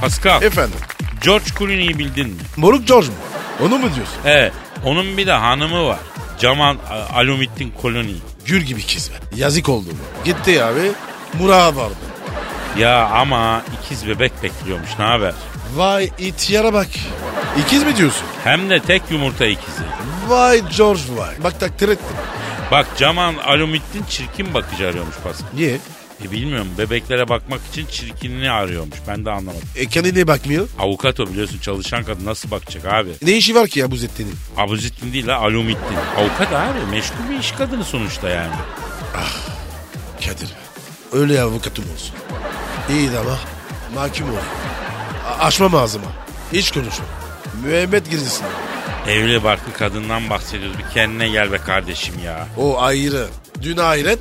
[0.00, 0.78] Pascal, Efendim.
[1.24, 2.34] George Clooney'i bildin mi?
[2.56, 3.14] Moruk George mu?
[3.60, 4.14] Onu mu diyorsun?
[4.24, 4.52] Evet.
[4.84, 5.98] Onun bir de hanımı var.
[6.38, 6.76] Cemal
[7.14, 8.16] Alumittin Clooney.
[8.46, 9.14] Gül gibi kız be.
[9.36, 10.24] Yazık oldu bu.
[10.24, 10.92] Gitti abi.
[11.38, 11.94] Murat vardı.
[12.78, 14.90] Ya ama ikiz bebek bekliyormuş.
[14.98, 15.34] Ne haber?
[15.74, 16.86] Vay ihtiyara bak.
[17.66, 18.26] İkiz mi diyorsun?
[18.44, 19.82] Hem de tek yumurta ikizi.
[20.28, 21.34] Vay George vay.
[21.44, 22.16] Bak takdir ettim.
[22.70, 25.46] Bak Cemal Alumittin çirkin bakıcı arıyormuş Pascal.
[25.54, 25.78] Niye?
[26.24, 28.96] E bilmiyorum bebeklere bakmak için çirkinini arıyormuş.
[29.08, 29.68] Ben de anlamadım.
[29.76, 30.68] E kendine bakmıyor.
[30.78, 33.10] Avukat o biliyorsun çalışan kadın nasıl bakacak abi?
[33.22, 34.34] Ne işi var ki ya bu Zettin'in?
[34.56, 35.96] Abuzittin değil la Alumittin.
[36.18, 38.52] Avukat abi meşgul bir iş kadını sonuçta yani.
[40.24, 40.60] Kadir be.
[41.12, 42.14] Öyle avukatım olsun.
[42.90, 43.38] İyi de ama
[43.94, 44.36] mahkum ol.
[45.28, 46.06] A- açmam ağzıma.
[46.52, 47.04] Hiç konuşma.
[47.64, 48.44] Müebbet girsin.
[49.08, 50.78] Evli barklı kadından bahsediyoruz.
[50.78, 52.46] Bir kendine gel be kardeşim ya.
[52.56, 53.26] O ayrı.
[53.62, 54.18] Dün ahiret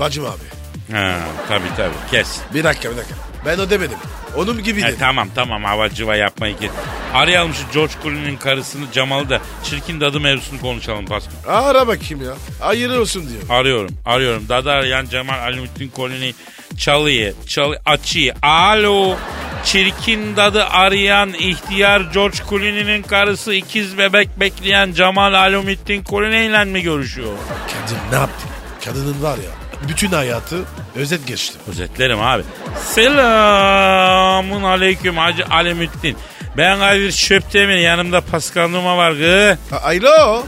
[0.00, 0.94] bacım abi.
[0.96, 2.38] Ha tabii tabii kes.
[2.54, 3.14] Bir dakika bir dakika.
[3.46, 3.98] Ben o demedim.
[4.36, 4.96] Onun gibi E, dedim.
[5.00, 6.70] tamam tamam havacıva yapmayı kes.
[7.14, 11.32] Arayalım şu George Clooney'nin karısını Cemal'ı da çirkin dadı mevzusunu konuşalım Pascal.
[11.48, 12.32] Ara bakayım ya.
[12.60, 13.58] Hayırlı olsun diyor.
[13.60, 14.48] Arıyorum arıyorum.
[14.48, 16.34] Dadı arayan Cemal Alumittin Clooney
[16.78, 18.34] çalıyı çalı açıyı.
[18.42, 19.16] Alo.
[19.64, 26.82] Çirkin dadı arayan ihtiyar George Clooney'nin karısı ikiz bebek bekleyen Cemal Alumittin Clooney ile mi
[26.82, 27.32] görüşüyor?
[27.48, 28.50] Kadir ne yaptın?
[28.84, 29.50] Kadının var ya
[29.88, 30.56] bütün hayatı
[30.96, 31.58] özet geçti.
[31.68, 32.42] Özetlerim abi.
[32.86, 36.16] Selamun aleyküm Hacı Alemüttin.
[36.56, 39.58] Ben Kadir Şöptemir yanımda Pascal Numa var gı.
[39.82, 40.42] Alo.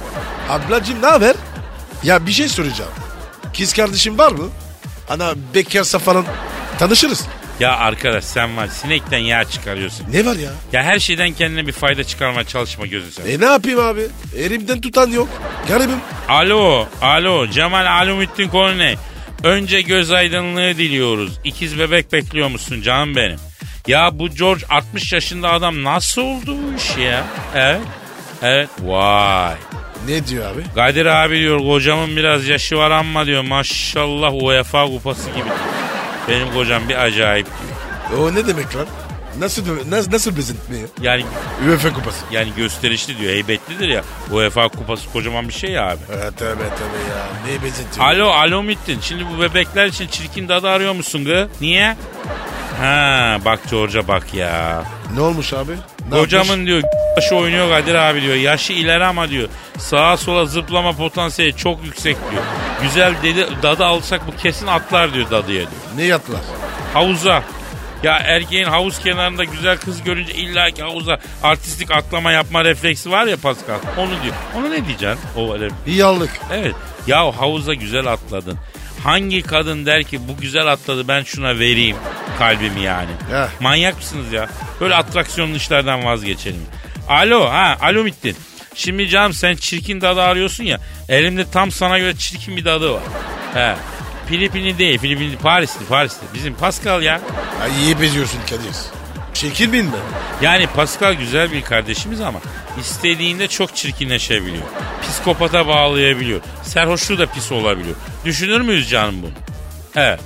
[0.51, 1.37] Ablacım ne haber?
[2.03, 2.91] Ya bir şey soracağım.
[3.59, 4.49] Kız kardeşim var mı?
[5.09, 6.25] Ana bekarsa falan
[6.79, 7.27] tanışırız.
[7.61, 10.07] Ya arkadaş sen var sinekten yağ çıkarıyorsun.
[10.13, 10.51] Ne var ya?
[10.73, 13.43] Ya her şeyden kendine bir fayda çıkarmaya çalışma gözün seveyim.
[13.43, 14.07] E ne yapayım abi?
[14.37, 15.29] Elimden tutan yok.
[15.69, 15.99] Garibim.
[16.29, 18.95] Alo, alo Cemal Alumittin Kolne.
[19.45, 21.39] Önce göz aydınlığı diliyoruz.
[21.45, 23.39] İkiz bebek bekliyor musun canım benim?
[23.87, 27.25] Ya bu George 60 yaşında adam nasıl oldu bu iş ya?
[27.55, 27.81] Evet.
[28.43, 28.69] Evet.
[28.83, 29.55] Vay.
[30.09, 30.63] Ne diyor abi?
[30.75, 35.49] Kadir abi diyor kocamın biraz yaşı var ama diyor maşallah UEFA kupası gibi.
[36.29, 37.47] Benim kocam bir acayip
[38.11, 38.21] diyor.
[38.21, 38.87] O ne demek lan?
[39.39, 40.87] Nasıl nasıl, nasıl benzetme ya?
[41.03, 41.25] Yani
[41.69, 42.25] UEFA kupası.
[42.33, 44.03] yani gösterişli diyor heybetlidir ya.
[44.31, 45.99] UEFA kupası kocaman bir şey ya abi.
[46.07, 47.27] Ha, tövbe tövbe ya.
[47.47, 48.07] Ne benzetiyor?
[48.07, 48.99] Alo alo Mittin.
[49.01, 51.49] Şimdi bu bebekler için çirkin dadı arıyor musun gı?
[51.61, 51.97] Niye?
[52.81, 54.85] Ha bak George'a bak ya.
[55.15, 55.73] Ne olmuş abi?
[56.11, 56.83] Ne Kocamın diyor
[57.17, 58.35] yaşı oynuyor Kadir abi diyor.
[58.35, 59.49] Yaşı ileri ama diyor.
[59.79, 62.43] Sağa sola zıplama potansiyeli çok yüksek diyor.
[62.83, 65.71] Güzel dedi dadı alsak bu kesin atlar diyor dadıya diyor.
[65.97, 66.41] Ne yattılar?
[66.95, 67.43] Havuza.
[68.03, 73.27] Ya erkeğin havuz kenarında güzel kız görünce illa ki havuza artistik atlama yapma refleksi var
[73.27, 73.79] ya Pascal.
[73.99, 74.35] Onu diyor.
[74.59, 75.21] Ona ne diyeceksin?
[75.37, 75.53] O
[76.05, 76.31] aldık.
[76.53, 76.75] Evet.
[77.07, 78.59] Ya havuza güzel atladın.
[79.05, 81.97] Hangi kadın der ki bu güzel atladı ben şuna vereyim
[82.39, 83.11] kalbimi yani.
[83.31, 83.61] Heh.
[83.61, 84.49] Manyak mısınız ya?
[84.81, 86.63] Böyle atraksiyonlu işlerden vazgeçelim.
[87.09, 88.37] Alo ha alo Mittin.
[88.75, 90.81] Şimdi canım sen çirkin dadı arıyorsun ya.
[91.09, 93.03] Elimde tam sana göre çirkin bir dadı var.
[93.55, 93.75] He.
[94.29, 96.27] Filipinli değil Filipinli Parisli Parisli.
[96.35, 97.21] Bizim Pascal ya.
[97.61, 98.77] Ya iyi beziyorsun Kadir.
[99.35, 99.93] Çekil bin mi?
[100.43, 102.39] Yani Pascal güzel bir kardeşimiz ama
[102.81, 104.63] istediğinde çok çirkinleşebiliyor.
[105.03, 106.41] Psikopata bağlayabiliyor.
[106.63, 107.97] Serhoşluğu da pis olabiliyor.
[108.25, 109.31] Düşünür müyüz canım bunu?
[109.97, 110.21] Evet.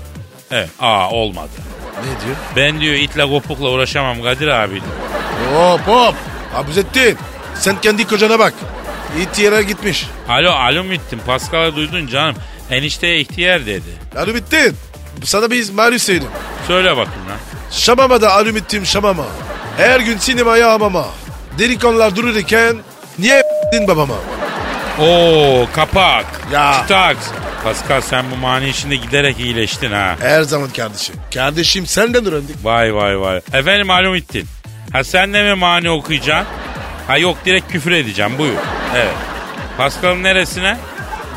[0.50, 0.68] Evet.
[0.80, 1.50] Aa olmadı.
[2.01, 2.36] Ne diyor?
[2.57, 4.82] Ben diyor itle kopukla uğraşamam Kadir abi.
[5.55, 6.14] Hop hop.
[6.57, 7.18] Abuzettin.
[7.55, 8.55] Sen kendi kocana bak.
[9.20, 10.07] İhtiyara gitmiş.
[10.28, 12.34] Alo alo Müttin Pascal'ı duydun canım.
[12.70, 13.90] Enişteye ihtiyar dedi.
[14.16, 14.76] Alo bittin.
[15.24, 16.28] Sana bir Marius söyledim.
[16.66, 17.38] Söyle bakayım lan.
[17.70, 19.24] Şamama'da alo bittim Şamama.
[19.76, 21.07] Her gün sinemaya hamama.
[21.59, 22.76] Delikanlılar dururken
[23.18, 23.42] niye
[23.88, 24.14] babama?
[25.01, 26.26] Oo kapak.
[26.53, 26.72] Ya.
[26.72, 27.26] Çıtaks.
[27.64, 30.16] Pascal sen bu mani işinde giderek iyileştin ha.
[30.20, 31.14] Her zaman kardeşim.
[31.34, 32.56] Kardeşim senden öğrendik.
[32.64, 33.40] Vay vay vay.
[33.52, 34.46] Efendim alo Müttin.
[34.92, 36.46] Ha sen de mi mani okuyacaksın?
[37.06, 38.54] Ha yok direkt küfür edeceğim buyur.
[38.96, 39.14] Evet.
[39.76, 40.76] Pascal'ın neresine?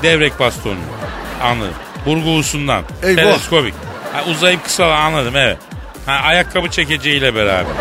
[0.03, 0.75] Devrek bastonu.
[1.43, 1.73] Anladım.
[2.05, 2.83] Burgulusundan.
[3.03, 3.15] Eyvah.
[3.15, 3.73] Teleskopik.
[4.13, 5.57] Ha, uzayıp kısa anladım evet.
[6.05, 7.73] Ha, ayakkabı çekeceğiyle beraber.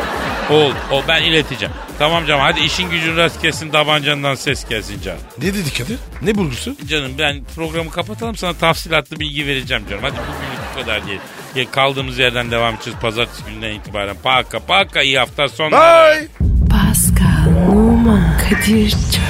[0.50, 1.74] Ol, o ben ileteceğim.
[1.98, 5.20] Tamam canım hadi işin gücün rast kesin tabancandan ses gelsin canım.
[5.38, 5.98] Ne dedi Kadir?
[6.22, 6.76] Ne bulgusu?
[6.88, 10.02] Canım ben programı kapatalım sana tafsilatlı bilgi vereceğim canım.
[10.02, 11.22] Hadi bugünlük bu kadar diyelim.
[11.54, 14.16] Ya kaldığımız yerden devam edeceğiz pazartesi gününden itibaren.
[14.22, 16.20] Paka paka iyi hafta sonları.
[16.20, 16.28] Bye.
[16.70, 19.29] Pascal, Oman, Kadir çok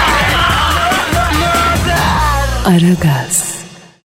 [2.65, 3.50] Aragaz.